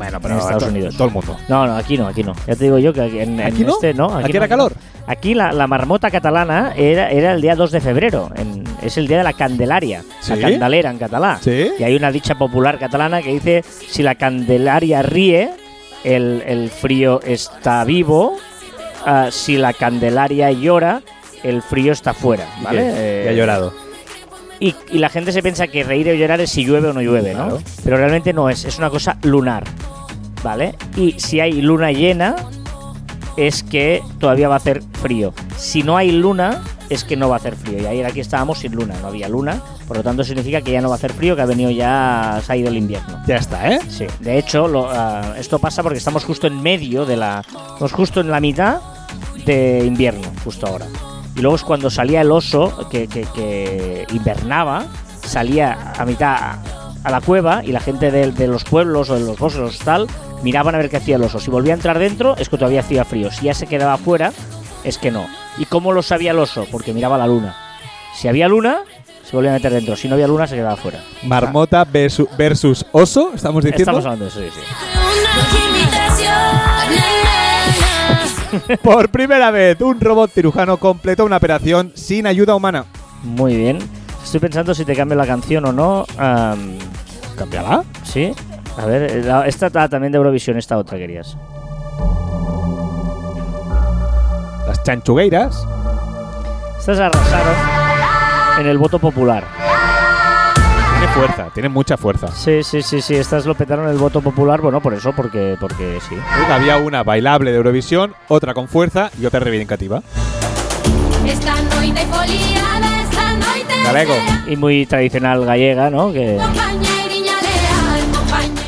[0.00, 0.96] Bueno, en Estados Unidos.
[0.96, 1.36] Todo el mundo.
[1.48, 2.32] No, no, aquí no, aquí no.
[2.46, 3.72] Ya te digo yo que aquí en, en ¿Aquí no?
[3.74, 4.16] este no.
[4.16, 4.72] ¿Aquí no, era calor?
[5.06, 8.30] Aquí la, la marmota catalana era, era el día 2 de febrero.
[8.36, 10.02] en- es el día de la Candelaria.
[10.20, 10.34] ¿Sí?
[10.34, 11.38] La Candelera en catalán.
[11.42, 11.70] ¿Sí?
[11.78, 15.50] Y hay una dicha popular catalana que dice: si la Candelaria ríe,
[16.04, 18.38] el, el frío está vivo.
[19.04, 21.02] Ah, si la Candelaria llora,
[21.42, 22.46] el frío está fuera.
[22.62, 22.80] ¿Vale?
[22.82, 23.72] Que- Eh, ha llorado.
[24.60, 27.00] Y, y la gente se piensa que reír o llorar es si llueve o no
[27.00, 27.44] llueve, ¿no?
[27.46, 27.62] Claro.
[27.82, 29.64] Pero realmente no es, es una cosa lunar,
[30.44, 30.74] ¿vale?
[30.96, 32.36] Y si hay luna llena,
[33.36, 35.32] es que todavía va a hacer frío.
[35.56, 37.80] Si no hay luna, es que no va a hacer frío.
[37.82, 40.82] Y ayer aquí estábamos sin luna, no había luna, por lo tanto significa que ya
[40.82, 43.22] no va a hacer frío, que ha venido ya, se ha ido el invierno.
[43.26, 43.78] Ya está, ¿eh?
[43.88, 47.40] Sí, de hecho, lo- ah, esto pasa porque estamos justo en medio de la.
[47.40, 48.80] Estamos justo en la mitad
[49.46, 50.86] de invierno, justo ahora.
[51.40, 54.84] Y luego es cuando salía el oso, que, que- que invernaba,
[55.24, 56.58] salía a mitad a,
[57.02, 60.06] a la cueva y la gente de, de los pueblos o de los bosques tal
[60.42, 61.40] miraban a ver qué hacía el oso.
[61.40, 63.30] Si volvía a entrar dentro, es que todavía hacía frío.
[63.30, 64.34] Si ya se quedaba fuera,
[64.84, 65.26] es que no.
[65.56, 66.66] ¿Y cómo lo sabía el oso?
[66.70, 67.56] Porque miraba la luna.
[68.14, 68.80] Si había luna,
[69.24, 69.96] se volvía a meter dentro.
[69.96, 71.02] Si no había luna, se quedaba fuera.
[71.22, 73.80] Marmota versus, versus oso, estamos diciendo.
[73.98, 75.69] Estamos hablando de eso, sí, sí.
[78.82, 82.84] Por primera vez, un robot cirujano completó una operación sin ayuda humana.
[83.22, 83.78] Muy bien.
[84.22, 86.04] Estoy pensando si te cambio la canción o no.
[86.18, 86.76] Am,
[87.36, 87.84] ¿Cámbiala?
[88.04, 88.32] sí.
[88.78, 91.36] A ver, la- esta ta- también de Eurovisión, esta otra querías.
[94.66, 95.66] Las chanchugueiras.
[96.78, 97.54] Estas arrasaron
[98.60, 99.44] en el voto popular.
[101.12, 102.28] Tiene fuerza, tiene mucha fuerza.
[102.28, 103.14] Sí, sí, sí, sí.
[103.16, 104.60] Estas lo petaron el voto popular.
[104.60, 106.14] Bueno, por eso, porque, porque sí.
[106.50, 110.02] Había una bailable de Eurovisión, otra con fuerza y otra reivindicativa.
[111.26, 114.14] Esta noite foliada, esta noite Galego.
[114.48, 116.12] Y muy tradicional gallega, ¿no?
[116.12, 116.38] Que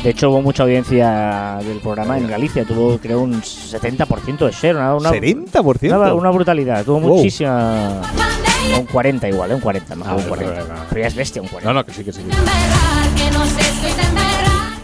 [0.03, 2.65] de hecho hubo mucha audiencia del programa en Galicia.
[2.65, 4.75] Tuvo, creo, un 70% de share.
[4.75, 5.87] Una, una, ¿70%?
[5.97, 6.83] una, una brutalidad.
[6.83, 7.15] Tuvo Wow.
[7.17, 8.01] muchísima.
[8.79, 9.55] Un 40 igual, ¿eh?
[9.55, 10.51] un 40, mejor Ah, un 40.
[10.51, 10.85] vale, vale, vale.
[10.89, 11.69] Pero ya es bestia un 40.
[11.73, 12.21] No, no, que sí, que sí.
[12.23, 12.37] que sí.
[12.37, 12.43] No.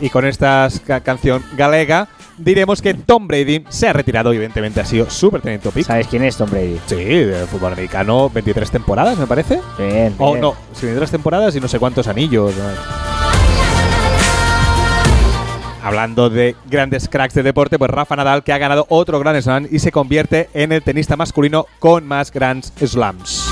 [0.01, 4.79] Y con esta ca- canción galega, diremos que Tom Brady se ha retirado y evidentemente
[4.79, 5.85] ha sido súper trending topic.
[5.85, 6.79] ¿Sabes quién es Tom Brady?
[6.85, 9.59] Sí, de fútbol americano, 23 temporadas, me parece.
[9.77, 10.15] Bien.
[10.17, 10.41] O bien.
[10.41, 12.53] no, sí, 23 temporadas y no sé cuántos anillos.
[15.83, 19.67] Hablando de grandes cracks de deporte, pues Rafa Nadal que ha ganado otro Grand Slam
[19.71, 23.49] y se convierte en el tenista masculino con más Grand Slams.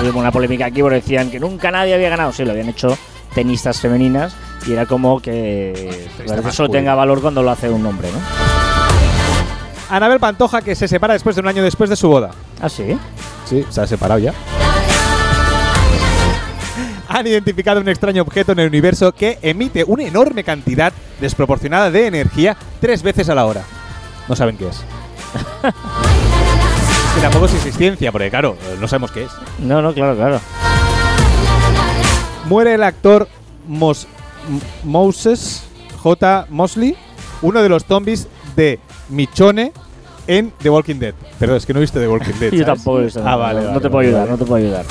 [0.00, 2.32] Hubo una polémica aquí porque decían que nunca nadie había ganado.
[2.32, 2.96] Sí, lo habían hecho
[3.34, 4.34] tenistas femeninas
[4.66, 6.72] y era como que solo masculino.
[6.72, 8.18] tenga valor cuando lo hace un hombre, ¿no?
[9.90, 12.30] Anabel Pantoja que se separa después de un año después de su boda.
[12.60, 12.96] Ah, sí.
[13.46, 14.32] Sí, se ha separado ya.
[17.18, 22.06] Han identificado un extraño objeto en el universo que emite una enorme cantidad desproporcionada de
[22.06, 23.64] energía tres veces a la hora.
[24.28, 24.76] No saben qué es.
[27.18, 29.32] y tampoco es existencia, porque claro, no sabemos qué es.
[29.58, 30.40] No, no, claro, claro.
[32.46, 33.26] Muere el actor
[33.66, 34.06] Mos
[34.84, 35.64] Moses,
[36.00, 36.46] J.
[36.50, 36.94] Mosley,
[37.42, 38.78] uno de los zombies de
[39.08, 39.72] Michone
[40.28, 41.14] en The Walking Dead.
[41.40, 42.52] Pero es que no he visto The Walking Dead.
[42.52, 42.66] Yo ¿sabes?
[42.66, 43.36] tampoco he visto Ah, nada.
[43.36, 44.30] vale, no vale, te puedo vale, ayudar, vale.
[44.30, 44.84] no te puedo ayudar.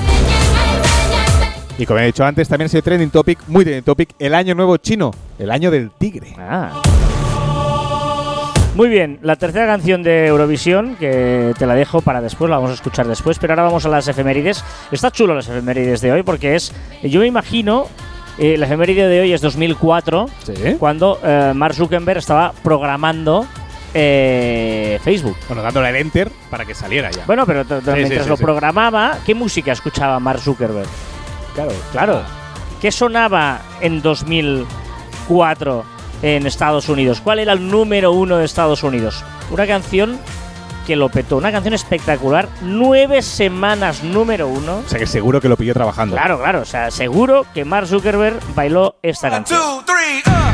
[1.78, 4.56] Y como he dicho antes, también ha sido trending topic, muy trending topic, el año
[4.56, 6.34] nuevo chino, el año del tigre.
[6.38, 6.82] Ah.
[8.76, 12.72] Muy bien, la tercera canción de Eurovisión, que te la dejo para después, la vamos
[12.72, 14.64] a escuchar después, pero ahora vamos a las efemérides.
[14.92, 16.72] Está chulo las efemérides de hoy porque es,
[17.04, 17.88] yo me imagino,
[18.38, 20.54] eh, la efeméride de hoy es 2004, Sí.
[20.80, 23.48] cuando eh, Mark Zuckerberg estaba programando
[23.96, 25.38] eh, Facebook.
[25.48, 27.26] Bueno, dándole al enter para que saliera ya.
[27.26, 30.88] Bueno, pero Sí, mientras sí, lo programaba, ¿qué música escuchaba Mark Zuckerberg?
[31.58, 31.72] Claro.
[31.92, 32.22] Claro.
[32.82, 35.84] ¿Qué sonaba en 2004
[36.22, 37.22] en Estados Unidos?
[37.22, 39.24] ¿Cuál era el número uno de Estados Unidos?
[39.50, 40.20] Una canción
[40.86, 44.84] que lo petó, una canción espectacular, nueve semanas número uno.
[44.86, 46.16] O sea que seguro que lo pilló trabajando.
[46.16, 49.60] Claro, claro, o sea, seguro que Mark Zuckerberg bailó esta canción.
[49.60, 50.48] Two, three, uh.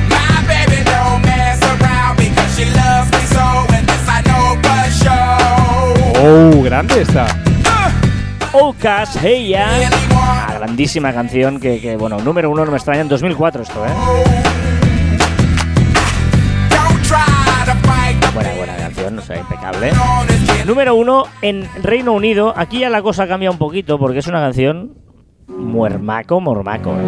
[6.26, 7.26] Oh, grande está.
[8.54, 9.68] Ocas, hey ya.
[10.64, 13.90] Grandísima canción que, que, bueno, número uno no me extraña en 2004 esto, ¿eh?
[18.34, 19.92] Buena, buena canción, o sea, impecable.
[20.66, 22.54] Número uno en Reino Unido.
[22.56, 24.94] Aquí ya la cosa cambia un poquito porque es una canción
[25.50, 26.92] muermaco, mormaco.
[26.92, 27.04] ¿eh?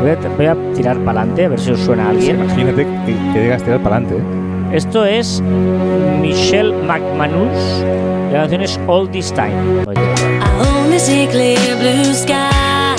[0.00, 2.38] Voy, a, voy a tirar para adelante a ver si os suena a alguien.
[2.38, 4.22] Imagínate que, que llegas a tirar para adelante.
[4.22, 4.76] ¿eh?
[4.76, 5.42] Esto es
[6.20, 7.84] Michelle McManus.
[8.30, 9.84] La canción es All This Time.
[9.86, 10.00] Oye,
[10.96, 12.30] See clear blue skies.
[12.30, 12.94] I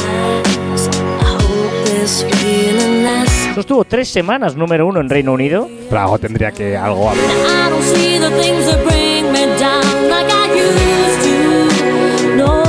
[1.41, 3.47] hope this feeling lasts.
[3.47, 5.67] Esto estuvo tres semanas número uno en Reino Unido.
[5.89, 7.23] Pero algo tendría que algo haber.
[7.23, 12.36] I don't see the things that bring me down like I used to.
[12.36, 12.63] No.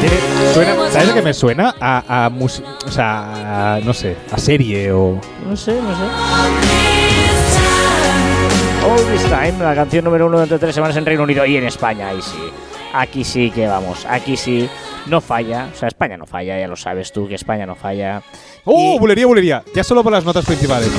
[0.00, 0.20] Tiene-
[0.54, 1.74] suena- ¿Sabes a qué me suena?
[1.80, 5.20] A, a mus- o sea, a- no sé, a serie o.
[5.46, 6.04] No sé, no sé.
[8.88, 11.64] All This Time, la canción número uno durante tres semanas en Reino Unido y en
[11.64, 12.38] España, ahí sí.
[12.92, 14.68] Aquí sí que vamos, aquí sí.
[15.06, 18.20] No falla, o sea, España no falla, ya lo sabes tú que España no falla.
[18.64, 18.94] ¡Oh!
[18.96, 19.62] Y- Bulería, bulería.
[19.74, 20.90] Ya solo por las notas principales.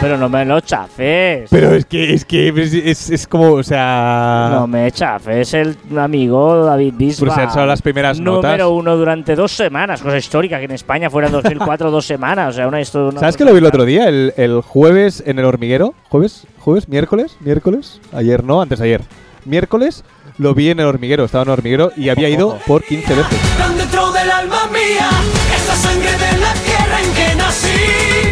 [0.00, 1.48] pero no me lo chafes.
[1.50, 4.48] Pero es que es que es, es- es como, o sea.
[4.52, 7.28] No me chafes, el amigo David Bisbal.
[7.28, 8.66] Pues han solo las primeras Número notas.
[8.68, 12.52] uno durante dos semanas, cosa histórica que en España fuera en 2004 dos semanas, o
[12.56, 13.20] sea, una historia.
[13.20, 14.08] ¿Sabes que lo vi el otro día?
[14.08, 15.94] El, el jueves en el hormiguero.
[16.08, 16.46] ¿Jueves?
[16.58, 16.88] ¿Jueves?
[16.88, 17.36] ¿Miércoles?
[17.40, 18.00] ¿Miércoles?
[18.12, 19.02] Ayer no, antes de ayer.
[19.46, 20.04] Miércoles
[20.38, 21.24] lo vi en el hormiguero.
[21.24, 23.38] Estaba en el hormiguero y había ido por 15 veces.
[23.76, 25.10] Dentro del alma mía,
[25.56, 28.29] esa sangre de la tierra en que nací.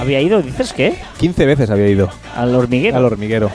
[0.00, 0.94] ¿Había ido, dices qué?
[1.18, 2.96] 15 veces había ido Al hormiguero.
[2.96, 3.50] al hormiguero.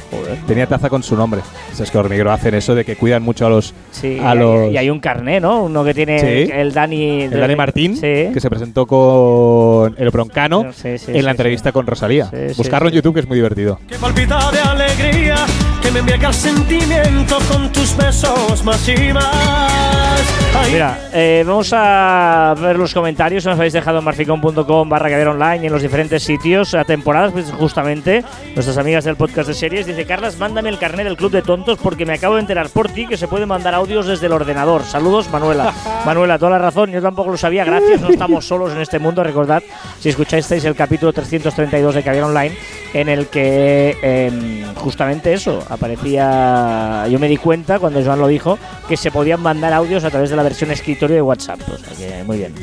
[0.48, 1.42] Tenía taza con su nombre.
[1.80, 3.74] Es que el hormiguero hacen eso de que cuidan mucho a los.
[3.92, 5.64] Sí, a y, los y hay un carné, ¿no?
[5.64, 6.52] Uno que tiene Sí.
[6.54, 7.24] el Dani.
[7.24, 8.30] el Dani Martín, Sí.
[8.34, 12.30] que se presentó con el Broncano Sí, sí, en la sí, entrevista con Rosalía.
[12.58, 12.94] Buscarlo sí.
[12.94, 13.80] en YouTube, que es muy divertido.
[13.88, 15.36] Que palpita de alegría,
[15.82, 20.22] que me embriaga el sentimiento con tus besos más y más.
[20.56, 25.10] Ay, Mira, eh, vamos a ver los comentarios que nos habéis dejado en marficon.com barra
[25.10, 28.24] caber online y en los diferentes sitios a temporadas, pues justamente
[28.56, 29.86] nuestras amigas del podcast de series.
[29.86, 32.90] Dice, Carlas, mándame el carnet del Club de Tontos porque me acabo de enterar por
[32.90, 34.84] ti que se pueden mandar audios desde el ordenador.
[34.84, 35.74] Saludos, Manuela.
[36.06, 39.24] Manuela, toda la razón, yo tampoco lo sabía, gracias, no estamos solos en este mundo.
[39.24, 39.64] Recordad,
[40.00, 42.56] si escuchasteis el capítulo 332 de Caber Online,
[42.94, 48.58] en el que em, justamente eso, aparecía, yo me di cuenta cuando Joan lo dijo,
[48.88, 51.60] que se podían mandar audios a través de la versión escritorio de WhatsApp.
[51.68, 52.54] O sea que muy bien.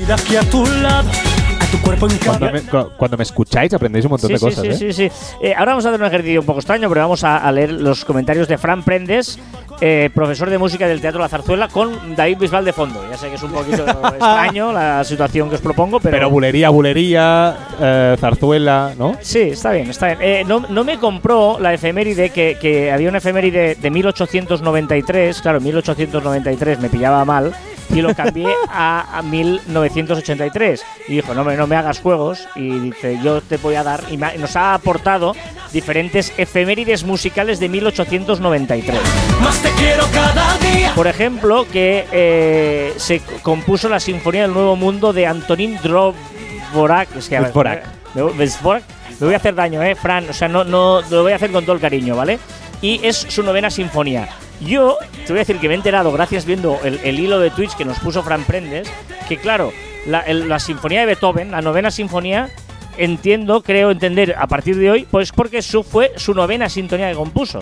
[1.70, 4.44] Tu cuerpo en Cuando me, cu- cuando me escucháis aprendéis un montón Sí, de sí,
[4.44, 4.92] cosas, sí, ¿eh?
[4.92, 5.10] sí, sí.
[5.42, 7.72] Eh, ahora vamos a hacer un ejercicio un poco extraño, pero vamos a, a leer
[7.72, 9.38] los comentarios de Fran Prendes,
[9.80, 13.02] eh, profesor de música del Teatro La Zarzuela, con David Bisbal de fondo.
[13.10, 16.16] Ya sé que es un poquito extraño la situación que os propongo, pero...
[16.16, 19.16] Pero bulería, bulería, eh, zarzuela, ¿no?
[19.20, 20.18] Sí, está bien, está bien.
[20.20, 25.60] Eh, no, no me compró la efeméride, que, que había una efeméride de 1893, claro,
[25.60, 27.52] 1893 me pillaba mal,
[27.94, 30.82] y lo cambié a, a 1983.
[31.08, 34.02] Y dijo, no me, no me hagas juegos, y dice, yo te voy a dar,
[34.10, 35.34] y ha- nos ha aportado
[35.72, 38.98] diferentes efemérides musicales de 1893.
[39.40, 40.92] Más te quiero cada día.
[40.94, 47.14] Por ejemplo, que eh, se compuso la Sinfonía del Nuevo Mundo de Antonín Dvorak.
[47.16, 47.84] Es que, a ver, Dvorak.
[48.14, 48.82] Dvorak.
[49.20, 50.28] Me voy a hacer daño, ¿eh, Fran?
[50.30, 52.38] O sea, no, no, lo voy a hacer con todo el cariño, ¿vale?
[52.80, 54.28] Y es su novena sinfonía.
[54.60, 54.96] Yo
[55.26, 57.74] te voy a decir que me he enterado, gracias viendo el, el hilo de Twitch
[57.76, 58.90] que nos puso Fran Prendes,
[59.28, 59.72] que claro,
[60.06, 62.50] la, el- la sinfonía de Beethoven, la novena sinfonía,
[62.98, 67.16] entiendo, creo entender a partir de hoy, pues porque su, fue su novena sinfonía que
[67.16, 67.60] compuso.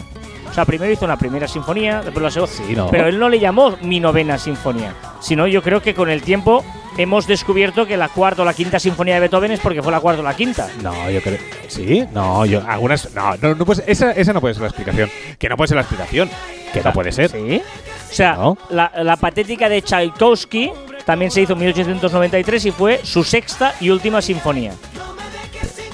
[0.51, 2.53] O sea, primero hizo una primera sinfonía, después la segunda.
[2.57, 2.89] Sí, ¿no?
[2.91, 6.65] Pero él no le llamó mi novena sinfonía, sino yo creo que con el tiempo
[6.97, 10.01] hemos descubierto que la cuarta o la quinta sinfonía de Beethoven es porque fue la
[10.01, 10.69] cuarta o la quinta.
[10.83, 11.39] No, yo creo.
[11.69, 12.05] ¿Sí?
[12.13, 12.63] No, yo.
[12.67, 13.15] Algunas.
[13.15, 15.11] No, no, no puede ser- esa, esa no puede ser la explicación.
[15.39, 16.31] Que no puede ser la explicación.
[16.73, 17.31] Que no puede ser.
[17.31, 17.63] ¿Sí?
[18.11, 18.59] O sea, No.
[18.71, 20.71] la, la patética de Tchaikovsky
[21.05, 24.73] también se hizo en 1893 y fue su sexta y última sinfonía.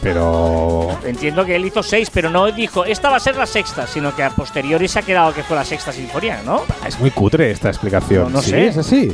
[0.02, 0.90] Pero.
[1.04, 4.14] Entiendo que él hizo seis, pero no dijo, esta va a ser la sexta, sino
[4.14, 6.62] que a posteriori se ha quedado que fue la sexta sinfonía, ¿no?
[6.86, 8.24] Es muy cutre esta explicación.
[8.24, 8.66] No, no Sí, sé.
[8.66, 9.12] Es así.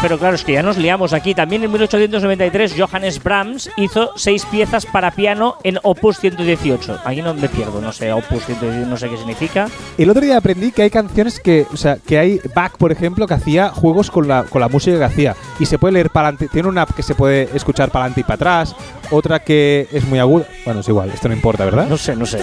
[0.00, 1.34] Pero claro, es que ya nos liamos aquí.
[1.34, 7.00] También en 1893 Johannes Brahms hizo seis piezas para piano en Opus 118.
[7.04, 9.68] Aquí no me pierdo, no sé, Opus 118, no sé qué significa.
[9.96, 13.26] El otro día aprendí que hay canciones que, o sea, que hay Bach, por ejemplo,
[13.26, 16.28] que hacía juegos con la, con la música que hacía y se puede leer para
[16.28, 16.48] adelante.
[16.52, 18.76] Tiene una que se puede escuchar para adelante y para atrás,
[19.12, 20.46] otra que es muy aguda.
[20.64, 21.86] Bueno, es igual, esto no importa, ¿verdad?
[21.86, 22.40] No sé, no sé.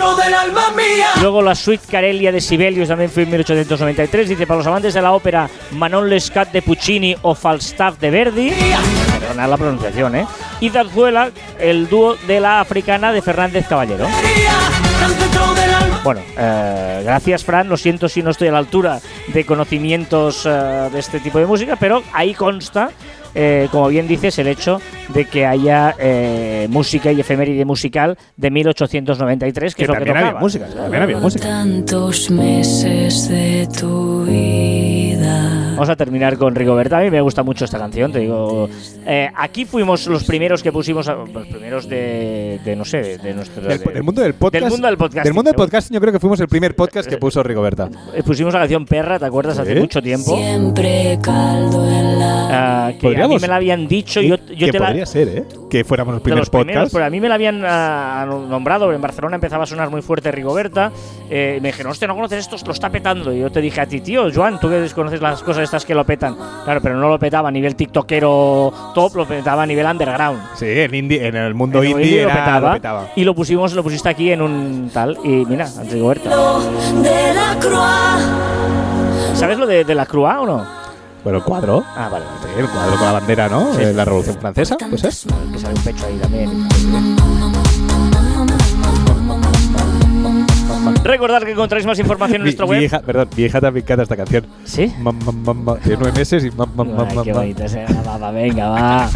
[1.22, 4.30] Luego la suite Carelia de Sibelius también fue en 1893.
[4.30, 8.52] Dice, para los amantes de la ópera, Manon Lescat de Puccini o Falstaff de Verdi.
[9.20, 10.28] Perdonad la pronunciación, ¿eh?
[10.62, 14.08] Y Zarzuela, el dúo de la africana de Fernández Caballero.
[16.04, 20.50] Bueno, eh, gracias Fran, lo siento si no estoy a la altura de conocimientos eh,
[20.50, 22.90] de este tipo de música, pero ahí consta,
[23.36, 24.82] eh, como bien dices, el hecho
[25.14, 30.00] de que haya eh, música y efeméride musical de 1893, que, Que es lo que
[30.00, 30.42] también había tocaba.
[30.42, 31.48] música, también había música.
[31.48, 34.49] Tantos meses de tu vida.
[35.80, 36.98] Vamos a terminar con Rigoberta.
[36.98, 38.68] A mí me gusta mucho esta canción, te digo.
[39.06, 43.34] Eh, aquí fuimos los primeros que pusimos, a- los primeros de, de, no sé, de,
[43.34, 43.62] nuestro.
[43.62, 44.62] Del, de- del mundo del podcast.
[44.62, 47.08] Del mundo del podcasting, Del mundo del podcasting, yo creo que fuimos el primer podcast
[47.08, 47.90] que puso Rigoberta.
[48.14, 49.58] Eh, pusimos la canción Perra, ¿te acuerdas?
[49.58, 50.36] Hace mucho tiempo.
[50.36, 52.48] Siempre caldo en la.
[52.52, 55.06] Ah, que a mí Podríamos- me la habían dicho, yo, yo que te la, podría
[55.06, 55.44] ser, ¿eh?
[55.70, 56.92] Que fuéramos los primeros podcasts.
[56.92, 58.92] pero a mí me la habían ah, nombrado.
[58.92, 60.92] En Barcelona empezaba a sonar muy fuerte Rigoberta.
[61.30, 63.32] eh, me dijeron, hostia, no conoces esto, lo está petando.
[63.32, 65.94] Y yo te dije a ti, tío, Joan, tú que desconoces las cosas estas que
[65.94, 66.36] lo petan.
[66.64, 70.40] Claro, pero no lo petaba a nivel tiktokero top, lo petaba a nivel underground.
[70.56, 73.08] Sí, en, indie, en el mundo En indie lo era- petaba, lo petaba.
[73.16, 75.18] Y lo pusimos, lo pusiste aquí en un tal.
[75.24, 75.84] Y mira, la
[77.60, 79.36] croix.
[79.36, 80.66] ¿Sabes lo de, de la Croix o no?
[81.24, 81.84] Bueno, el cuadro.
[81.96, 82.26] Ah, vale,
[82.58, 83.74] el cuadro con la bandera, ¿no?
[83.74, 83.80] Sí.
[83.86, 85.26] De la Revolución Francesa, pues es.
[85.52, 86.68] Que sale un pecho ahí también.
[91.04, 92.82] Recordad que encontráis más información en Mi, nuestro mi web.
[92.84, 94.46] hija, perdón, mi hija también canta esta canción.
[94.66, 94.94] ¿Sí?
[95.00, 95.80] Mam, mam, mam.
[95.80, 97.42] Tiene nueve meses y mam, mam, mam, Ay, qué mam.
[97.42, 99.10] bonita esa venga, va.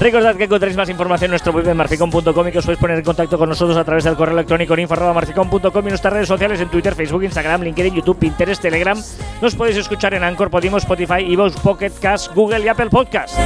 [0.00, 2.98] Recordad que encontráis más información en nuestro web en marficon.com y que os podéis poner
[2.98, 6.60] en contacto con nosotros a través del correo electrónico en info.marficon.com y nuestras redes sociales
[6.60, 9.00] en Twitter, Facebook, Instagram, LinkedIn, YouTube, Pinterest, Telegram.
[9.40, 13.38] Nos podéis escuchar en Anchor, Podimo, Spotify, Evox, Pocket Cast, Google y Apple Podcast.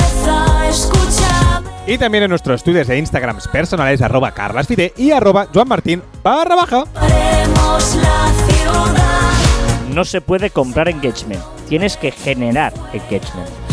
[0.68, 1.62] Escucha.
[1.86, 6.84] Y también en nuestros estudios de Instagrams personales, arroba carlasfide y arroba joanmartin barra baja.
[9.94, 13.67] No se puede comprar engagement, tienes que generar engagement.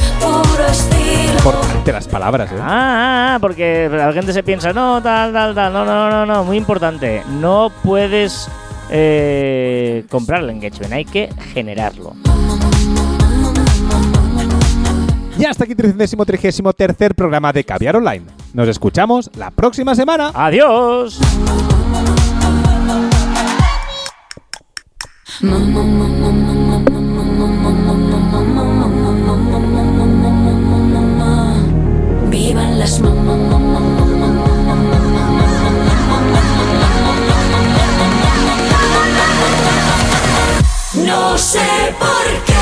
[1.38, 2.56] Importante las palabras, ¿eh?
[2.60, 5.72] Ah, ah, ah, porque la gente se piensa, no, tal, tal, tal.
[5.72, 7.22] No, no, no, no, muy importante.
[7.40, 8.50] No puedes
[8.90, 12.16] eh, comprar el engagement, hay que generarlo.
[15.38, 18.26] Y hasta aquí 333 tercer programa de Caviar Online.
[18.54, 20.32] Nos escuchamos la próxima semana.
[20.34, 21.20] ¡Adiós!
[32.46, 33.00] Vivan las.
[40.94, 41.60] No sé
[42.00, 42.55] por qué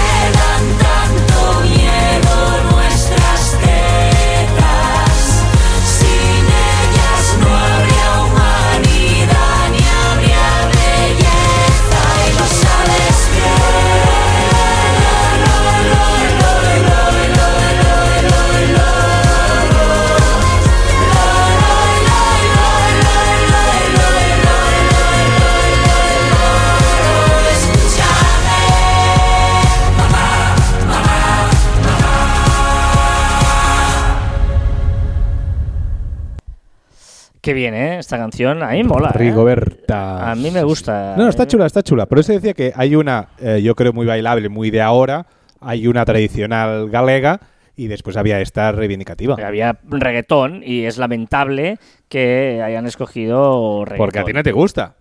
[37.43, 37.99] Qué bien, ¿eh?
[37.99, 38.63] Esta canción.
[38.63, 39.09] A mí mola.
[39.09, 39.17] ¿eh?
[39.17, 40.31] Rigoberta.
[40.31, 41.15] A mí me gusta.
[41.17, 42.05] No, está chula, está chula.
[42.05, 45.25] Por eso decía que hay una, eh, yo creo, muy bailable, muy de ahora.
[45.59, 47.41] Hay una tradicional galega
[47.75, 49.35] y después había esta reivindicativa.
[49.45, 53.97] Había reggaetón y es lamentable que hayan escogido reggaetón.
[54.05, 54.95] Porque a ti no te gusta.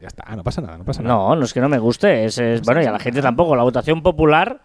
[0.00, 1.14] Ya está, no pasa nada, no pasa nada.
[1.14, 2.24] No, no es que no me guste.
[2.24, 3.54] Es, es- bueno, y a la gente tampoco.
[3.54, 4.62] La votación popular.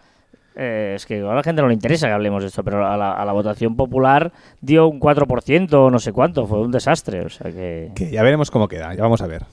[0.58, 2.98] Eh, es que a la gente no le interesa que hablemos de esto, pero a
[2.98, 6.48] la, a la votación popular dio un 4% o no sé cuánto.
[6.48, 7.22] Fue un desastre.
[7.22, 7.92] O sea que.
[7.96, 9.44] Que ya veremos cómo queda, ya vamos a ver.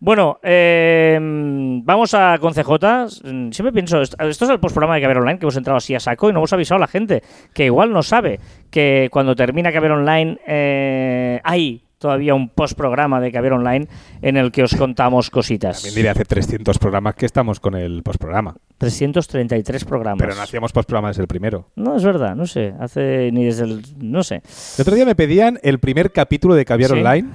[0.00, 3.08] Bueno, eh, vamos a con CJ.
[3.50, 6.00] Siempre pienso, esto esto es el postprograma de Caber Online, que hemos entrado así a
[6.00, 8.38] saco y no hemos avisado a la gente, que igual no sabe
[8.70, 13.88] que cuando termina Caber Online eh, hay todavía un postprograma de Caber Online
[14.22, 15.82] en el que os contamos cositas.
[15.82, 18.54] También diré hace 300 programas que estamos con el postprograma.
[18.78, 20.18] 333 programas.
[20.20, 21.68] Pero no hacíamos postprograma desde el primero.
[21.76, 22.72] No, es verdad, no sé.
[22.80, 23.82] Hace ni desde el.
[23.98, 24.36] No sé.
[24.76, 26.96] El otro día me pedían el primer capítulo de Caviar Sí.
[26.96, 27.28] Online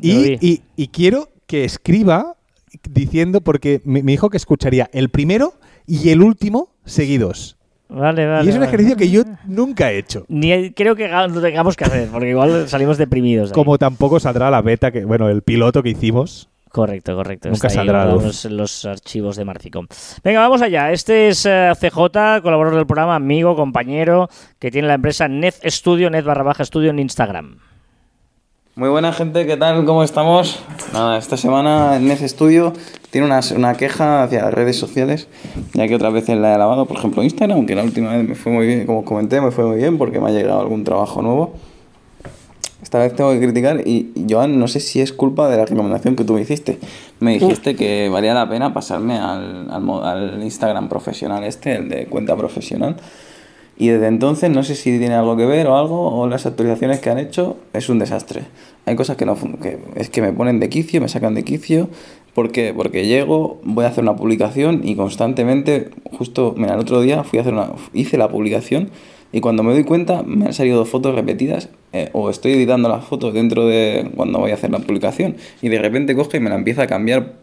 [0.00, 2.36] y, y- y quiero que escriba
[2.88, 5.54] diciendo, porque me, me dijo que escucharía el primero
[5.86, 7.56] y el último seguidos.
[7.88, 8.46] Vale, vale.
[8.46, 8.68] y es un vale.
[8.68, 10.24] ejercicio que yo nunca he hecho.
[10.28, 13.50] Ni creo que lo tengamos que hacer, porque igual salimos deprimidos.
[13.50, 13.54] ahí.
[13.54, 16.48] Como tampoco saldrá la beta, que bueno, el piloto que hicimos.
[16.70, 17.48] Correcto, correcto.
[17.48, 19.86] Nunca Está saldrá los archivos de Marficom.
[20.22, 20.92] Venga, vamos allá.
[20.92, 26.10] Este es eh, CJ, colaborador del programa, amigo, compañero, que tiene la empresa Net Studio,
[26.10, 27.58] Net barra baja Studio en Instagram.
[28.76, 29.84] Muy buena gente, ¿qué tal?
[29.84, 30.60] ¿Cómo estamos?
[30.92, 32.72] Nada, esta semana en Nez Studio
[33.10, 35.28] tiene una, una queja hacia las redes sociales,
[35.74, 38.36] ya que otras veces la he lavado, por ejemplo Instagram, aunque la última vez me
[38.36, 40.84] fue muy bien, como os comenté, me fue muy bien porque me ha llegado algún
[40.84, 41.52] trabajo nuevo.
[42.82, 46.16] Esta vez tengo que criticar y, Joan, no sé si es culpa de la recomendación
[46.16, 46.78] que tú me hiciste.
[47.20, 52.06] Me dijiste que valía la pena pasarme al, al, al Instagram profesional este, el de
[52.06, 52.96] cuenta profesional.
[53.80, 57.00] Y desde entonces no sé si tiene algo que ver o algo, o las actualizaciones
[57.00, 58.42] que han hecho es un desastre.
[58.84, 61.88] Hay cosas que no que es que me ponen de quicio, me sacan de quicio.
[62.34, 62.74] ¿Por qué?
[62.74, 67.38] Porque llego, voy a hacer una publicación y constantemente, justo, mira, el otro día fui
[67.38, 68.90] a hacer una, hice la publicación
[69.32, 73.04] y cuando me doy cuenta me han salido fotos repetidas eh, o estoy editando las
[73.04, 76.50] fotos dentro de cuando voy a hacer la publicación y de repente coge y me
[76.50, 77.34] la empieza a cambiar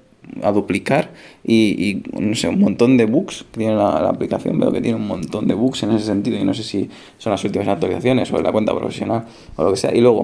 [0.43, 1.11] a duplicar
[1.43, 4.59] y, no sé, un montón de bugs que tiene la, la aplicación.
[4.59, 7.31] Veo que tiene un montón de bugs en ese sentido y no sé si son
[7.31, 9.25] las últimas actualizaciones o la cuenta profesional
[9.55, 9.95] o lo que sea.
[9.95, 10.23] Y luego,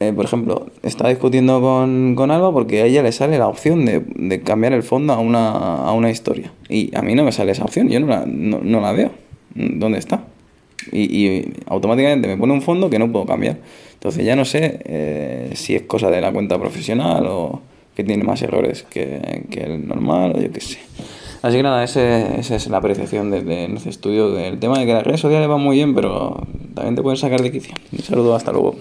[0.00, 3.86] eh, por ejemplo, estaba discutiendo con, con Alba porque a ella le sale la opción
[3.86, 6.52] de, cambiar el fondo a una, a una historia.
[6.68, 9.10] Y a mí no me sale esa opción, yo no la, no la veo.
[9.54, 10.24] ¿Dónde está?
[10.92, 13.58] Y, y automáticamente me pone un fondo que no puedo cambiar.
[13.94, 17.60] Entonces ya no sé eh, si es cosa de la cuenta profesional o
[17.96, 20.78] que tiene más errores que, que el normal o yo qué sé.
[21.42, 24.92] Así que nada, ese- esa es la apreciación desde nuestro estudio del tema de que
[24.94, 27.74] las redes sociales van muy bien, pero también te pueden sacar de quicio.
[27.92, 28.76] Un saludo, hasta luego.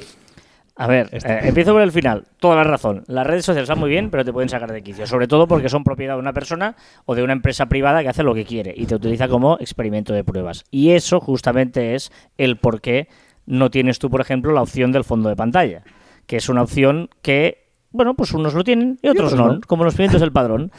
[0.75, 2.25] A ver, eh, empiezo por el final.
[2.39, 3.03] Toda la razón.
[3.07, 5.05] Las redes sociales están muy bien, pero te pueden sacar de quicio.
[5.05, 8.23] Sobre todo porque son propiedad de una persona o de una empresa privada que hace
[8.23, 10.65] lo que quiere y te utiliza como experimento de pruebas.
[10.71, 13.07] Y eso justamente es el por qué
[13.45, 15.83] no tienes tú, por ejemplo, la opción del fondo de pantalla.
[16.25, 19.61] Que es una opción que, bueno, pues unos lo tienen y otros, otros no, no.
[19.67, 20.71] como los pimientos del padrón.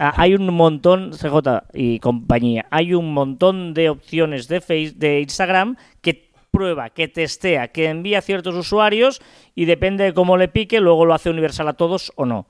[0.00, 5.20] Ah, hay un montón, CJ y compañía, hay un montón de opciones de, face, de
[5.20, 9.20] Instagram que prueba, que testea, que envía a ciertos usuarios
[9.56, 12.46] y depende de cómo le pique, luego lo hace universal a todos o no.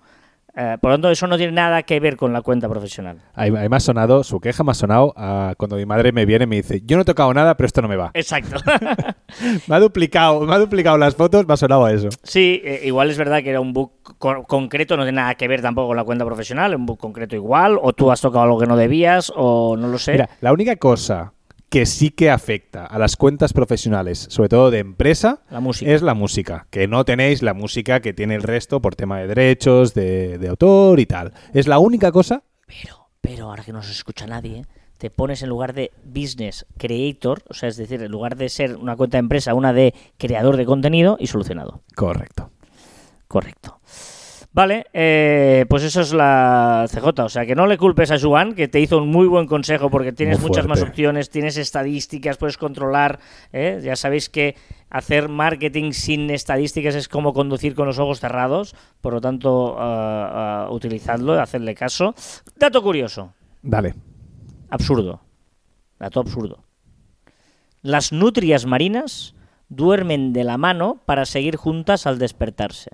[0.54, 3.16] Eh, por lo tanto, eso no tiene nada que ver con la cuenta profesional.
[3.32, 6.26] Ahí, ahí me ha sonado, su queja me ha sonado a cuando mi madre me
[6.26, 8.10] viene y me dice, yo no he tocado nada, pero esto no me va.
[8.12, 8.56] Exacto.
[9.66, 12.10] Me ha duplicado, me ha duplicado las fotos, me ha sonado a eso.
[12.22, 15.48] sí, eh, igual es verdad que era un bug co- concreto, no tiene nada que
[15.48, 18.58] ver tampoco con la cuenta profesional, un bug concreto igual, o tú has tocado algo
[18.60, 20.12] que no debías, o no lo sé.
[20.12, 21.32] Mira, la única cosa
[21.72, 25.90] que sí que afecta a las cuentas profesionales, sobre todo de empresa, La música.
[25.90, 26.66] es la música.
[26.68, 30.48] Que no tenéis la música que tiene el resto por tema de derechos, de, de
[30.48, 31.32] autor y tal.
[31.54, 32.42] Es la única cosa.
[32.66, 34.66] Pero, pero ahora que no se escucha nadie,
[34.98, 38.76] te pones en lugar de business creator, o sea, es decir, en lugar de ser
[38.76, 41.80] una cuenta de empresa, una de creador de contenido y solucionado.
[41.96, 42.50] Correcto.
[43.28, 43.80] Correcto.
[44.54, 47.24] Vale, eh, pues eso es la CJ.
[47.24, 49.88] O sea, que no le culpes a Joan, que te hizo un muy buen consejo
[49.88, 53.18] porque tienes muchas más opciones, tienes estadísticas, puedes controlar.
[53.52, 53.80] ¿eh?
[53.82, 54.56] Ya sabéis que
[54.90, 58.76] hacer marketing sin estadísticas es como conducir con los ojos cerrados.
[59.00, 62.14] Por lo tanto, ah, ah, utilizadlo, hacedle caso.
[62.56, 63.32] Dato curioso,
[63.62, 63.94] Dale.
[64.68, 65.22] absurdo.
[65.98, 66.62] Dato absurdo.
[67.80, 69.34] Las nutrias marinas
[69.70, 72.90] duermen de la mano para seguir juntas al despertarse.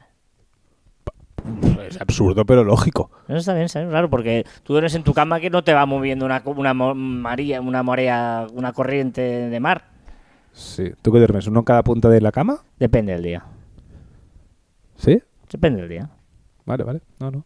[1.87, 3.11] Es absurdo, pero lógico.
[3.29, 5.73] Eso está bien, está bien, claro, porque tú duermes en tu cama que no te
[5.73, 9.85] va moviendo una, una, maría, una marea, una corriente de mar.
[10.53, 10.93] Sí.
[11.03, 11.47] ¿Tú qué duermes?
[11.47, 12.63] ¿Uno en cada punta de la cama?
[12.79, 13.45] Depende del día.
[14.97, 15.23] ¿Sí?
[15.51, 16.11] Depende del día.
[16.67, 17.01] Vale, vale.
[17.21, 17.45] No, no.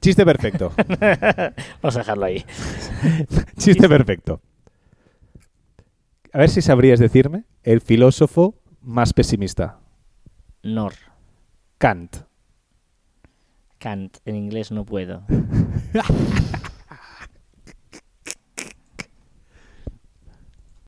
[0.00, 0.72] Chiste perfecto.
[1.82, 2.44] Vamos a dejarlo ahí.
[3.56, 4.40] Chiste perfecto.
[6.32, 9.78] A ver si sabrías decirme el filósofo más pesimista.
[10.62, 10.92] Nor.
[11.78, 12.27] Kant.
[13.78, 14.18] Kant.
[14.24, 15.22] En inglés no puedo.